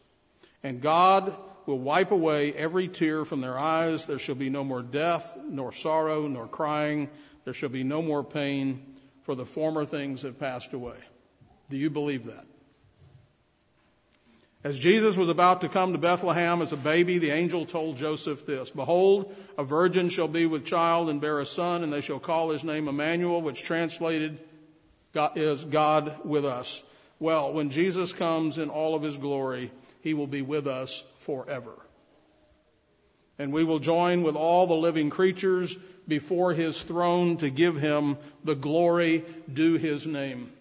And 0.64 0.82
God 0.82 1.36
will 1.66 1.80
wipe 1.80 2.12
away 2.12 2.52
every 2.54 2.88
tear 2.88 3.26
from 3.26 3.42
their 3.42 3.58
eyes. 3.58 4.06
There 4.06 4.20
shall 4.20 4.36
be 4.36 4.50
no 4.50 4.64
more 4.64 4.82
death, 4.82 5.38
nor 5.48 5.72
sorrow, 5.72 6.28
nor 6.28 6.48
crying. 6.48 7.10
There 7.46 7.54
shall 7.54 7.70
be 7.70 7.84
no 7.84 8.02
more 8.02 8.24
pain, 8.24 8.96
for 9.24 9.36
the 9.36 9.46
former 9.46 9.86
things 9.86 10.24
have 10.24 10.40
passed 10.40 10.74
away. 10.74 10.98
Do 11.70 11.78
you 11.78 11.90
believe 11.90 12.26
that? 12.26 12.46
As 14.62 14.78
Jesus 14.78 15.15
was 15.15 15.30
about 15.30 15.62
to 15.62 15.69
come 15.69 15.93
to 15.93 15.98
Bethlehem 15.98 16.62
as 16.62 16.74
a 16.74 16.78
baby, 16.78 17.17
the 17.17 17.32
angel 17.32 17.65
told 17.65 17.95
Joseph 17.95 18.45
this 18.45 18.69
Behold, 18.69 19.34
a 19.58 19.63
virgin 19.63 20.10
shall 20.10 20.28
be 20.28 20.45
with 20.45 20.65
child 20.65 21.10
and 21.10 21.22
bear 21.22 21.39
a 21.39 21.45
son, 21.45 21.82
and 21.82 21.93
they 21.93 22.02
shall 22.02 22.19
call 22.19 22.50
his 22.50 22.65
name 22.65 22.89
Emmanuel, 22.89 23.41
which 23.41 23.63
translated 23.63 24.38
is 25.36 25.63
God 25.63 26.26
with 26.26 26.45
us. 26.45 26.84
Well, 27.19 27.54
when 27.54 27.69
Jesus 27.69 28.12
comes 28.12 28.58
in 28.58 28.69
all 28.69 28.95
of 28.95 29.02
his 29.02 29.15
glory, 29.15 29.72
he 30.02 30.13
will 30.13 30.28
be 30.28 30.41
with 30.41 30.67
us 30.67 31.04
forever. 31.19 31.74
And 33.38 33.54
we 33.54 33.63
will 33.63 33.80
join 33.80 34.24
with 34.24 34.36
all 34.36 34.67
the 34.67 34.76
living 34.76 35.10
creatures 35.10 35.74
before 36.06 36.54
his 36.54 36.82
throne 36.82 37.38
to 37.38 37.50
give 37.50 37.78
him 37.78 38.17
the 38.43 38.56
glory 38.56 39.24
due 39.52 39.76
his 39.78 40.06
name. 40.06 40.52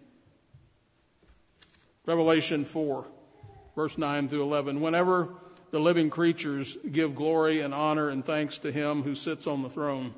Revelation 2.06 2.64
4 2.64 3.04
verse 3.78 3.96
9 3.96 4.28
through 4.28 4.42
11. 4.42 4.80
Whenever 4.80 5.28
the 5.70 5.78
living 5.78 6.10
creatures 6.10 6.76
give 6.90 7.14
glory 7.14 7.60
and 7.60 7.72
honor 7.72 8.08
and 8.08 8.24
thanks 8.24 8.58
to 8.58 8.72
him 8.72 9.04
who 9.04 9.14
sits 9.14 9.46
on 9.46 9.62
the 9.62 9.70
throne, 9.70 10.12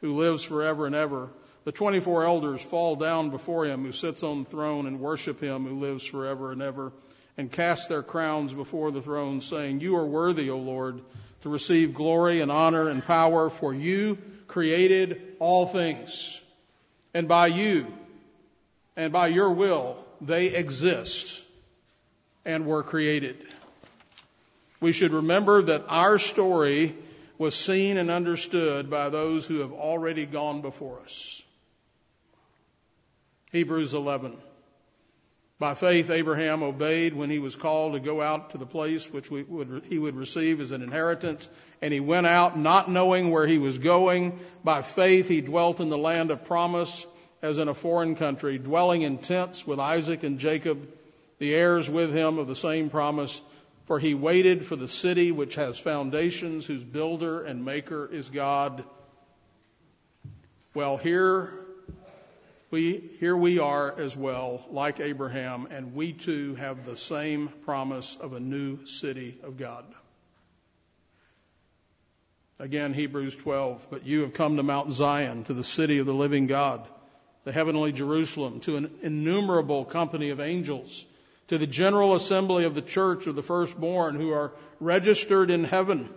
who 0.00 0.16
lives 0.16 0.42
forever 0.42 0.86
and 0.86 0.94
ever, 0.96 1.28
the 1.62 1.70
24 1.70 2.24
elders 2.24 2.64
fall 2.64 2.96
down 2.96 3.30
before 3.30 3.64
him 3.64 3.84
who 3.84 3.92
sits 3.92 4.24
on 4.24 4.42
the 4.42 4.50
throne 4.50 4.88
and 4.88 4.98
worship 4.98 5.40
him 5.40 5.68
who 5.68 5.78
lives 5.78 6.04
forever 6.04 6.50
and 6.50 6.60
ever 6.60 6.92
and 7.36 7.52
cast 7.52 7.88
their 7.88 8.02
crowns 8.02 8.52
before 8.52 8.90
the 8.90 9.02
throne 9.02 9.40
saying, 9.40 9.80
You 9.80 9.98
are 9.98 10.06
worthy, 10.06 10.50
O 10.50 10.58
Lord, 10.58 11.00
to 11.42 11.48
receive 11.48 11.94
glory 11.94 12.40
and 12.40 12.50
honor 12.50 12.88
and 12.88 13.04
power 13.04 13.50
for 13.50 13.72
you 13.72 14.18
created 14.48 15.36
all 15.38 15.64
things. 15.64 16.42
And 17.14 17.28
by 17.28 17.46
you 17.46 17.86
and 18.96 19.12
by 19.12 19.28
your 19.28 19.52
will 19.52 19.96
they 20.20 20.48
exist 20.48 21.44
and 22.46 22.64
were 22.64 22.82
created. 22.82 23.44
We 24.80 24.92
should 24.92 25.12
remember 25.12 25.62
that 25.62 25.84
our 25.88 26.18
story 26.18 26.94
was 27.38 27.54
seen 27.54 27.98
and 27.98 28.10
understood 28.10 28.88
by 28.88 29.10
those 29.10 29.44
who 29.44 29.58
have 29.58 29.72
already 29.72 30.24
gone 30.24 30.62
before 30.62 31.00
us. 31.00 31.42
Hebrews 33.52 33.92
11. 33.92 34.36
By 35.58 35.74
faith, 35.74 36.10
Abraham 36.10 36.62
obeyed 36.62 37.14
when 37.14 37.30
he 37.30 37.38
was 37.38 37.56
called 37.56 37.94
to 37.94 38.00
go 38.00 38.20
out 38.20 38.50
to 38.50 38.58
the 38.58 38.66
place 38.66 39.10
which 39.10 39.30
would, 39.30 39.84
he 39.88 39.98
would 39.98 40.14
receive 40.14 40.60
as 40.60 40.70
an 40.70 40.82
inheritance, 40.82 41.48
and 41.80 41.92
he 41.92 42.00
went 42.00 42.26
out 42.26 42.58
not 42.58 42.90
knowing 42.90 43.30
where 43.30 43.46
he 43.46 43.58
was 43.58 43.78
going. 43.78 44.38
By 44.62 44.82
faith, 44.82 45.28
he 45.28 45.40
dwelt 45.40 45.80
in 45.80 45.88
the 45.88 45.98
land 45.98 46.30
of 46.30 46.44
promise 46.44 47.06
as 47.40 47.58
in 47.58 47.68
a 47.68 47.74
foreign 47.74 48.16
country, 48.16 48.58
dwelling 48.58 49.02
in 49.02 49.18
tents 49.18 49.66
with 49.66 49.80
Isaac 49.80 50.22
and 50.22 50.38
Jacob 50.38 50.86
the 51.38 51.54
heirs 51.54 51.88
with 51.88 52.12
him 52.12 52.38
of 52.38 52.46
the 52.46 52.56
same 52.56 52.90
promise. 52.90 53.40
For 53.86 54.00
he 54.00 54.14
waited 54.14 54.66
for 54.66 54.74
the 54.74 54.88
city 54.88 55.30
which 55.30 55.54
has 55.54 55.78
foundations, 55.78 56.66
whose 56.66 56.82
builder 56.82 57.44
and 57.44 57.64
maker 57.64 58.08
is 58.10 58.28
God. 58.28 58.82
Well, 60.74 60.96
here 60.96 61.52
we, 62.72 62.98
here 63.20 63.36
we 63.36 63.60
are 63.60 63.94
as 63.96 64.16
well, 64.16 64.66
like 64.70 64.98
Abraham, 64.98 65.68
and 65.70 65.94
we 65.94 66.12
too 66.12 66.56
have 66.56 66.84
the 66.84 66.96
same 66.96 67.48
promise 67.64 68.16
of 68.20 68.32
a 68.32 68.40
new 68.40 68.86
city 68.86 69.38
of 69.44 69.56
God. 69.56 69.84
Again, 72.58 72.92
Hebrews 72.92 73.36
12. 73.36 73.86
But 73.88 74.04
you 74.04 74.22
have 74.22 74.32
come 74.32 74.56
to 74.56 74.64
Mount 74.64 74.92
Zion, 74.92 75.44
to 75.44 75.54
the 75.54 75.62
city 75.62 75.98
of 75.98 76.06
the 76.06 76.14
living 76.14 76.48
God, 76.48 76.88
the 77.44 77.52
heavenly 77.52 77.92
Jerusalem, 77.92 78.60
to 78.60 78.76
an 78.76 78.90
innumerable 79.02 79.84
company 79.84 80.30
of 80.30 80.40
angels 80.40 81.06
to 81.48 81.58
the 81.58 81.66
general 81.66 82.14
assembly 82.14 82.64
of 82.64 82.74
the 82.74 82.82
church 82.82 83.26
of 83.26 83.36
the 83.36 83.42
firstborn 83.42 84.14
who 84.14 84.32
are 84.32 84.52
registered 84.80 85.50
in 85.50 85.64
heaven, 85.64 86.08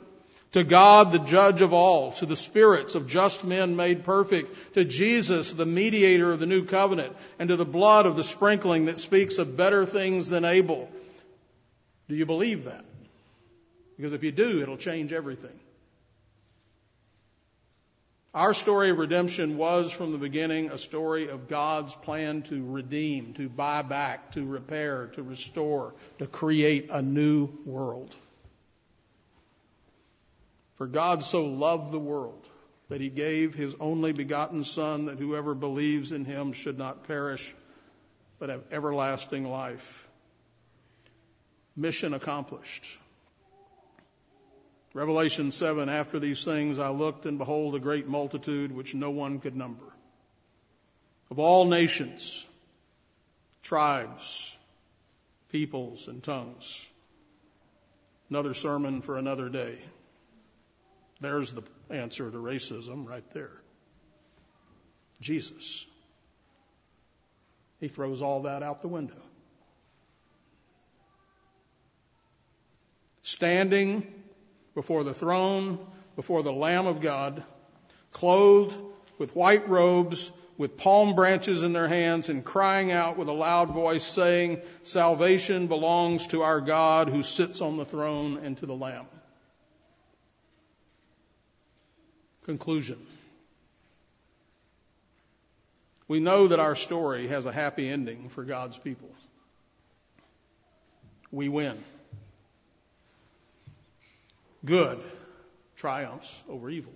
to 0.54 0.64
God, 0.64 1.12
the 1.12 1.20
judge 1.20 1.62
of 1.62 1.74
all, 1.74 2.14
to 2.14 2.26
the 2.26 2.36
spirits 2.36 2.96
of 2.96 3.08
just 3.08 3.44
men 3.44 3.76
made 3.76 4.04
perfect, 4.04 4.74
to 4.74 4.84
Jesus, 4.84 5.54
the 5.54 5.66
mediator 5.66 6.32
of 6.32 6.40
the 6.40 6.48
new 6.48 6.66
covenant, 6.66 7.16
and 7.38 7.50
to 7.50 7.56
the 7.56 7.66
blood 7.66 8.08
of 8.08 8.16
the 8.16 8.24
sprinkling 8.24 8.86
that 8.86 9.00
speaks 9.00 9.38
of 9.38 9.56
better 9.56 9.86
things 9.86 10.28
than 10.28 10.46
Abel. 10.46 10.90
Do 12.08 12.16
you 12.16 12.26
believe 12.26 12.66
that? 12.66 12.84
Because 13.96 14.14
if 14.14 14.24
you 14.24 14.32
do, 14.32 14.62
it'll 14.62 14.78
change 14.78 15.14
everything. 15.14 15.60
Our 18.34 18.54
story 18.54 18.92
of 18.92 19.00
redemption 19.00 19.58
was 19.58 19.92
from 19.92 20.12
the 20.12 20.20
beginning 20.20 20.70
a 20.70 20.78
story 20.78 21.30
of 21.30 21.48
God's 21.48 21.96
plan 21.96 22.44
to 22.44 22.64
redeem, 22.64 23.34
to 23.34 23.50
buy 23.50 23.82
back, 23.82 24.34
to 24.34 24.46
repair, 24.46 25.08
to 25.14 25.24
restore, 25.24 25.96
to 26.20 26.28
create 26.28 26.90
a 26.92 27.02
new 27.02 27.50
world. 27.66 28.16
For 30.76 30.86
God 30.86 31.24
so 31.24 31.46
loved 31.46 31.92
the 31.92 32.00
world 32.00 32.48
that 32.90 33.02
he 33.02 33.10
gave 33.10 33.56
his 33.56 33.76
only 33.80 34.14
begotten 34.14 34.64
Son, 34.64 35.06
that 35.06 35.18
whoever 35.18 35.56
believes 35.56 36.12
in 36.12 36.24
him 36.24 36.54
should 36.54 36.78
not 36.78 37.06
perish, 37.06 37.54
but 38.38 38.50
have 38.50 38.64
everlasting 38.72 39.50
life. 39.50 40.08
Mission 41.76 42.14
accomplished. 42.14 42.88
Revelation 44.94 45.52
7 45.52 45.88
After 45.88 46.20
these 46.20 46.44
things 46.44 46.80
I 46.80 46.90
looked, 46.90 47.26
and 47.26 47.38
behold, 47.38 47.76
a 47.76 47.80
great 47.80 48.08
multitude 48.08 48.72
which 48.72 48.96
no 48.96 49.12
one 49.12 49.40
could 49.40 49.56
number, 49.56 49.86
of 51.30 51.40
all 51.40 51.66
nations, 51.66 52.46
tribes, 53.62 54.58
peoples, 55.52 56.08
and 56.08 56.24
tongues. 56.24 56.88
Another 58.30 58.54
sermon 58.54 59.02
for 59.02 59.18
another 59.18 59.50
day. 59.50 59.80
There's 61.20 61.52
the 61.52 61.64
answer 61.90 62.30
to 62.30 62.38
racism 62.38 63.08
right 63.08 63.30
there. 63.32 63.52
Jesus. 65.20 65.86
He 67.80 67.88
throws 67.88 68.22
all 68.22 68.44
that 68.44 68.64
out 68.64 68.82
the 68.82 68.88
window. 68.88 69.22
Standing 73.22 74.19
before 74.80 75.04
the 75.04 75.14
throne, 75.14 75.78
before 76.16 76.42
the 76.42 76.54
Lamb 76.54 76.88
of 76.88 77.02
God, 77.02 77.44
clothed 78.14 78.74
with 79.18 79.36
white 79.36 79.68
robes, 79.68 80.32
with 80.58 80.78
palm 80.78 81.16
branches 81.16 81.64
in 81.64 81.74
their 81.74 81.90
hands, 81.90 82.30
and 82.30 82.46
crying 82.46 82.90
out 82.90 83.18
with 83.18 83.28
a 83.28 83.34
loud 83.34 83.72
voice, 83.72 84.06
saying, 84.06 84.62
Salvation 84.84 85.68
belongs 85.68 86.28
to 86.28 86.44
our 86.44 86.62
God 86.62 87.10
who 87.10 87.24
sits 87.24 87.60
on 87.60 87.76
the 87.76 87.84
throne 87.84 88.38
and 88.38 88.58
to 88.60 88.66
the 88.66 88.74
Lamb. 88.74 89.06
Conclusion. 92.44 93.06
We 96.08 96.22
know 96.22 96.48
that 96.48 96.62
our 96.62 96.78
story 96.78 97.28
has 97.28 97.46
a 97.46 97.52
happy 97.52 97.90
ending 97.90 98.30
for 98.30 98.46
God's 98.46 98.78
people. 98.78 99.10
We 101.34 101.50
win 101.50 101.84
good 104.66 105.02
triumphs 105.76 106.42
over 106.50 106.70
evil. 106.70 106.94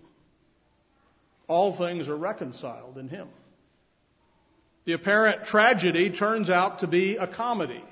All 1.48 1.72
things 1.72 2.10
are 2.10 2.16
reconciled 2.16 2.98
in 2.98 3.10
Him. 3.10 3.28
The 4.86 4.94
apparent 4.94 5.46
tragedy 5.46 6.10
turns 6.10 6.50
out 6.50 6.80
to 6.80 6.88
be 6.88 7.16
a 7.16 7.28
comedy. 7.28 7.84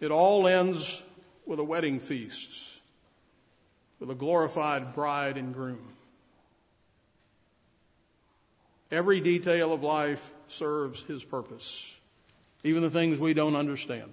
It 0.00 0.10
all 0.10 0.46
ends 0.46 1.02
with 1.46 1.58
a 1.58 1.64
wedding 1.64 2.00
feast, 2.00 2.80
with 3.98 4.10
a 4.10 4.14
glorified 4.14 4.94
bride 4.94 5.38
and 5.38 5.54
groom. 5.54 5.86
Every 8.90 9.20
detail 9.20 9.72
of 9.72 9.82
life 9.82 10.32
serves 10.48 11.02
His 11.02 11.24
purpose, 11.24 11.96
even 12.62 12.82
the 12.82 12.90
things 12.90 13.18
we 13.18 13.32
don't 13.32 13.56
understand. 13.56 14.12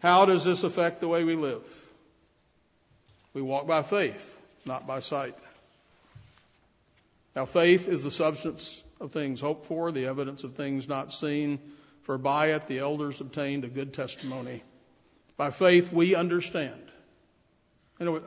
How 0.00 0.26
does 0.26 0.44
this 0.44 0.62
affect 0.62 1.00
the 1.00 1.08
way 1.08 1.24
we 1.24 1.34
live? 1.34 1.87
We 3.34 3.42
walk 3.42 3.66
by 3.66 3.82
faith, 3.82 4.36
not 4.64 4.86
by 4.86 5.00
sight. 5.00 5.36
Now, 7.36 7.46
faith 7.46 7.88
is 7.88 8.02
the 8.02 8.10
substance 8.10 8.82
of 9.00 9.12
things 9.12 9.40
hoped 9.40 9.66
for, 9.66 9.92
the 9.92 10.06
evidence 10.06 10.44
of 10.44 10.54
things 10.54 10.88
not 10.88 11.12
seen, 11.12 11.60
for 12.02 12.18
by 12.18 12.52
it 12.52 12.66
the 12.66 12.78
elders 12.78 13.20
obtained 13.20 13.64
a 13.64 13.68
good 13.68 13.92
testimony. 13.92 14.62
By 15.36 15.50
faith, 15.50 15.92
we 15.92 16.14
understand. 16.14 16.82
You 18.00 18.06
know, 18.06 18.22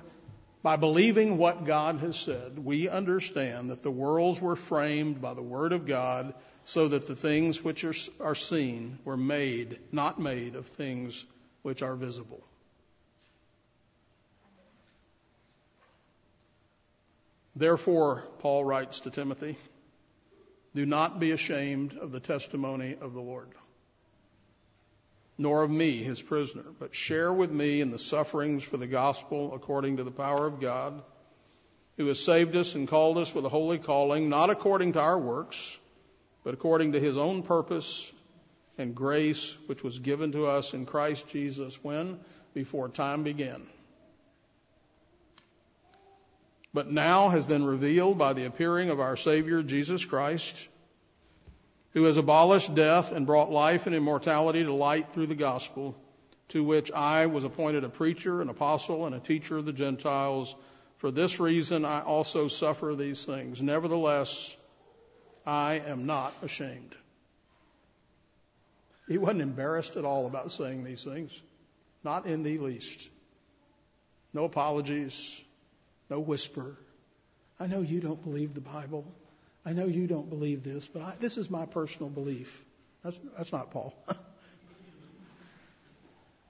by 0.64 0.76
believing 0.76 1.38
what 1.38 1.66
God 1.66 2.00
has 2.00 2.16
said, 2.16 2.60
we 2.64 2.88
understand 2.88 3.72
that 3.72 3.82
the 3.82 3.92
worlds 3.92 4.40
were 4.40 4.56
framed 4.56 5.20
by 5.20 5.34
the 5.34 5.42
Word 5.42 5.74
of 5.74 5.88
God 5.88 6.34
so 6.64 6.88
that 6.90 7.08
the 7.08 7.16
things 7.16 7.64
which 7.64 7.84
are, 7.84 7.96
are 8.20 8.36
seen 8.36 9.00
were 9.04 9.18
made, 9.18 9.80
not 9.92 10.20
made 10.20 10.56
of 10.56 10.68
things 10.68 11.26
which 11.64 11.82
are 11.82 11.96
visible. 11.96 12.44
Therefore, 17.56 18.24
Paul 18.40 18.64
writes 18.64 19.02
to 19.02 19.12
Timothy, 19.12 19.58
do 20.74 20.86
not 20.86 21.20
be 21.20 21.32
ashamed 21.32 21.98
of 21.98 22.12
the 22.12 22.22
testimony 22.22 22.96
of 23.00 23.14
the 23.14 23.22
Lord, 23.22 23.50
nor 25.38 25.64
of 25.64 25.70
me, 25.70 25.98
his 26.02 26.22
prisoner, 26.22 26.64
but 26.80 26.96
share 26.96 27.32
with 27.32 27.52
me 27.52 27.82
in 27.82 27.92
the 27.92 28.00
sufferings 28.00 28.64
for 28.64 28.78
the 28.78 28.88
gospel 28.88 29.54
according 29.54 29.98
to 29.98 30.04
the 30.04 30.12
power 30.12 30.46
of 30.46 30.62
God, 30.62 31.04
who 31.98 32.08
has 32.08 32.24
saved 32.24 32.56
us 32.56 32.74
and 32.76 32.88
called 32.88 33.18
us 33.18 33.36
with 33.36 33.46
a 33.46 33.50
holy 33.50 33.80
calling, 33.80 34.30
not 34.30 34.50
according 34.50 34.94
to 34.94 35.02
our 35.02 35.20
works, 35.20 35.78
but 36.44 36.54
according 36.54 36.94
to 36.94 37.02
his 37.02 37.18
own 37.18 37.44
purpose 37.44 38.12
and 38.78 38.96
grace, 38.96 39.58
which 39.68 39.84
was 39.84 40.00
given 40.00 40.32
to 40.32 40.46
us 40.48 40.74
in 40.74 40.86
Christ 40.86 41.28
Jesus 41.28 41.84
when? 41.84 42.20
Before 42.54 42.88
time 42.88 43.24
began. 43.24 43.62
But 46.74 46.90
now 46.90 47.30
has 47.30 47.46
been 47.46 47.66
revealed 47.66 48.18
by 48.18 48.34
the 48.34 48.46
appearing 48.46 48.90
of 48.90 49.00
our 49.00 49.18
Savior 49.18 49.62
Jesus 49.64 50.06
Christ 50.06 50.68
who 51.94 52.04
has 52.04 52.18
abolished 52.18 52.74
death 52.74 53.12
and 53.12 53.26
brought 53.26 53.52
life 53.52 53.86
and 53.86 53.96
immortality 53.96 54.64
to 54.64 54.74
light 54.74 55.12
through 55.12 55.28
the 55.28 55.36
gospel, 55.36 55.96
to 56.50 56.64
which 56.64 56.92
I 56.92 57.26
was 57.26 57.44
appointed 57.44 57.84
a 57.84 57.90
preacher, 57.90 58.42
an 58.42 58.50
apostle, 58.50 59.06
and 59.06 59.16
a 59.16 59.20
teacher 59.20 59.58
of 59.58 59.66
the 59.66 59.74
Gentiles. 59.74 60.56
For 60.98 61.12
this 61.12 61.40
reason 61.40 61.84
I 61.84 62.02
also 62.02 62.48
suffer 62.48 62.96
these 62.96 63.24
things. 63.24 63.62
Nevertheless, 63.62 64.56
I 65.46 65.82
am 65.86 66.06
not 66.06 66.34
ashamed. 66.44 66.96
He 69.08 69.18
wasn't 69.18 69.42
embarrassed 69.42 69.98
at 69.98 70.06
all 70.06 70.28
about 70.28 70.52
saying 70.52 70.84
these 70.86 71.04
things, 71.04 71.32
not 72.04 72.26
in 72.26 72.44
the 72.44 72.58
least. 72.60 73.10
No 74.34 74.46
apologies, 74.46 75.44
no 76.12 76.20
whisper. 76.20 76.78
I 77.58 77.68
know 77.68 77.82
you 77.82 78.02
don't 78.02 78.22
believe 78.22 78.54
the 78.54 78.62
Bible. 78.62 79.06
I 79.66 79.72
know 79.72 79.86
you 79.86 80.08
don't 80.08 80.30
believe 80.30 80.62
this, 80.62 80.86
but 80.86 81.02
I, 81.02 81.16
this 81.20 81.38
is 81.38 81.50
my 81.50 81.66
personal 81.66 82.10
belief. 82.10 82.64
That's, 83.02 83.18
that's 83.38 83.54
not 83.54 83.72
Paul. 83.72 83.96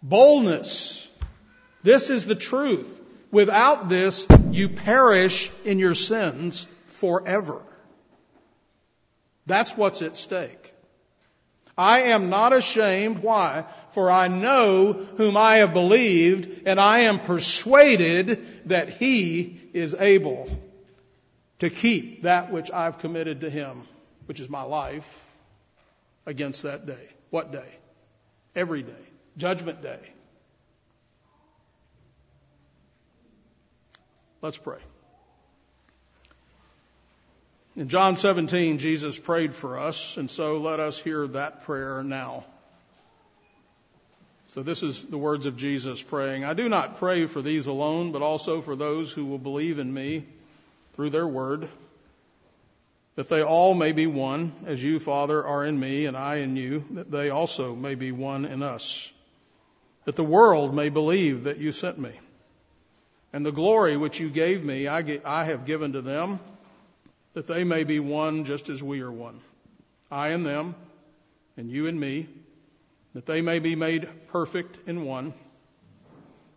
Boldness. 0.01 1.07
This 1.83 2.09
is 2.09 2.25
the 2.25 2.35
truth. 2.35 2.99
Without 3.31 3.87
this, 3.87 4.27
you 4.49 4.67
perish 4.67 5.51
in 5.63 5.77
your 5.77 5.95
sins 5.95 6.65
forever. 6.87 7.61
That's 9.45 9.77
what's 9.77 10.01
at 10.01 10.17
stake. 10.17 10.73
I 11.81 12.01
am 12.13 12.29
not 12.29 12.53
ashamed. 12.53 13.19
Why? 13.19 13.65
For 13.91 14.11
I 14.11 14.27
know 14.27 14.93
whom 14.93 15.35
I 15.35 15.57
have 15.57 15.73
believed, 15.73 16.67
and 16.67 16.79
I 16.79 16.99
am 16.99 17.19
persuaded 17.19 18.69
that 18.69 18.89
he 18.89 19.59
is 19.73 19.95
able 19.95 20.47
to 21.61 21.69
keep 21.69 22.23
that 22.23 22.51
which 22.51 22.71
I've 22.71 22.97
committed 22.97 23.41
to 23.41 23.49
Him, 23.49 23.87
which 24.25 24.39
is 24.39 24.49
my 24.49 24.63
life, 24.63 25.19
against 26.25 26.63
that 26.63 26.85
day. 26.85 27.09
What 27.29 27.51
day? 27.51 27.77
Every 28.55 28.81
day. 28.81 29.03
Judgment 29.37 29.81
day. 29.81 29.99
Let's 34.41 34.57
pray. 34.57 34.79
In 37.77 37.87
John 37.87 38.17
17, 38.17 38.79
Jesus 38.79 39.17
prayed 39.17 39.53
for 39.55 39.79
us, 39.79 40.17
and 40.17 40.29
so 40.29 40.57
let 40.57 40.81
us 40.81 40.99
hear 40.99 41.25
that 41.27 41.63
prayer 41.63 42.03
now. 42.03 42.43
So 44.49 44.61
this 44.61 44.83
is 44.83 45.01
the 45.01 45.17
words 45.17 45.45
of 45.45 45.55
Jesus 45.55 46.01
praying. 46.01 46.43
I 46.43 46.53
do 46.53 46.67
not 46.67 46.97
pray 46.97 47.27
for 47.27 47.41
these 47.41 47.67
alone, 47.67 48.11
but 48.11 48.21
also 48.21 48.61
for 48.61 48.75
those 48.75 49.13
who 49.13 49.25
will 49.25 49.37
believe 49.37 49.79
in 49.79 49.93
me 49.93 50.25
through 50.95 51.11
their 51.11 51.25
word, 51.25 51.69
that 53.15 53.29
they 53.29 53.41
all 53.41 53.73
may 53.73 53.93
be 53.93 54.05
one, 54.05 54.51
as 54.65 54.83
you, 54.83 54.99
Father, 54.99 55.41
are 55.41 55.63
in 55.63 55.79
me 55.79 56.07
and 56.07 56.17
I 56.17 56.37
in 56.37 56.57
you, 56.57 56.83
that 56.91 57.09
they 57.09 57.29
also 57.29 57.73
may 57.73 57.95
be 57.95 58.11
one 58.11 58.43
in 58.43 58.63
us, 58.63 59.09
that 60.03 60.17
the 60.17 60.25
world 60.25 60.75
may 60.75 60.89
believe 60.89 61.45
that 61.45 61.57
you 61.57 61.71
sent 61.71 61.97
me. 61.97 62.11
And 63.31 63.45
the 63.45 63.53
glory 63.53 63.95
which 63.95 64.19
you 64.19 64.29
gave 64.29 64.61
me, 64.61 64.89
I, 64.89 65.45
have 65.45 65.63
given 65.63 65.93
to 65.93 66.01
them, 66.01 66.41
that 67.33 67.47
they 67.47 67.63
may 67.63 67.83
be 67.83 67.99
one 67.99 68.45
just 68.45 68.69
as 68.69 68.83
we 68.83 69.01
are 69.01 69.11
one. 69.11 69.39
I 70.09 70.29
and 70.29 70.45
them, 70.45 70.75
and 71.57 71.69
you 71.69 71.87
and 71.87 71.99
me, 71.99 72.27
that 73.13 73.25
they 73.25 73.41
may 73.41 73.59
be 73.59 73.75
made 73.75 74.07
perfect 74.27 74.87
in 74.87 75.05
one, 75.05 75.33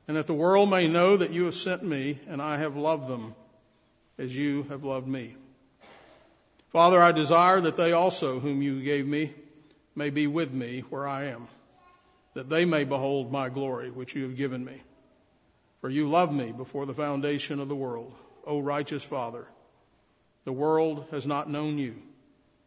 and 0.07 0.17
that 0.17 0.27
the 0.27 0.35
world 0.35 0.71
may 0.71 0.89
know 0.89 1.17
that 1.17 1.31
you 1.31 1.45
have 1.45 1.55
sent 1.55 1.83
me, 1.83 2.19
and 2.29 2.43
I 2.43 2.59
have 2.59 2.77
loved 2.77 3.09
them 3.09 3.35
as 4.19 4.35
you 4.35 4.65
have 4.65 4.85
loved 4.85 5.09
me. 5.09 5.37
Father, 6.71 7.01
I 7.01 7.13
desire 7.13 7.61
that 7.61 7.77
they 7.77 7.93
also, 7.93 8.41
whom 8.41 8.61
you 8.61 8.83
gave 8.83 9.07
me, 9.07 9.33
may 9.95 10.11
be 10.11 10.27
with 10.27 10.53
me 10.53 10.81
where 10.91 11.07
I 11.07 11.27
am, 11.27 11.47
that 12.35 12.51
they 12.51 12.65
may 12.65 12.85
behold 12.85 13.31
my 13.31 13.49
glory 13.49 13.91
which 13.91 14.17
you 14.17 14.25
have 14.25 14.37
given 14.37 14.65
me. 14.65 14.83
For 15.81 15.89
you 15.89 16.09
loved 16.09 16.33
me 16.33 16.51
before 16.51 16.87
the 16.87 16.95
foundation 16.95 17.61
of 17.61 17.69
the 17.69 17.77
world, 17.77 18.13
O 18.45 18.59
righteous 18.59 19.05
Father. 19.05 19.47
The 20.45 20.53
world 20.53 21.07
has 21.11 21.27
not 21.27 21.49
known 21.51 21.79
you, 21.79 21.97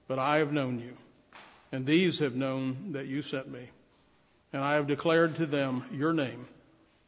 but 0.07 0.19
I 0.19 0.37
have 0.37 0.51
known 0.51 0.79
you, 0.79 0.97
and 1.71 1.85
these 1.85 2.19
have 2.19 2.35
known 2.35 2.93
that 2.93 3.07
you 3.07 3.21
sent 3.21 3.49
me. 3.51 3.69
And 4.53 4.63
I 4.63 4.75
have 4.75 4.87
declared 4.87 5.35
to 5.37 5.45
them 5.45 5.83
your 5.91 6.13
name, 6.13 6.47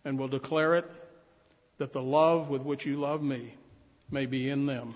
and 0.05 0.19
will 0.19 0.27
declare 0.27 0.75
it 0.75 0.85
that 1.77 1.93
the 1.93 2.01
love 2.01 2.49
with 2.49 2.61
which 2.61 2.85
you 2.85 2.97
love 2.97 3.23
me 3.23 3.55
may 4.11 4.25
be 4.25 4.49
in 4.49 4.65
them, 4.65 4.95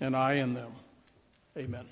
and 0.00 0.16
I 0.16 0.34
in 0.34 0.54
them. 0.54 0.72
Amen. 1.56 1.86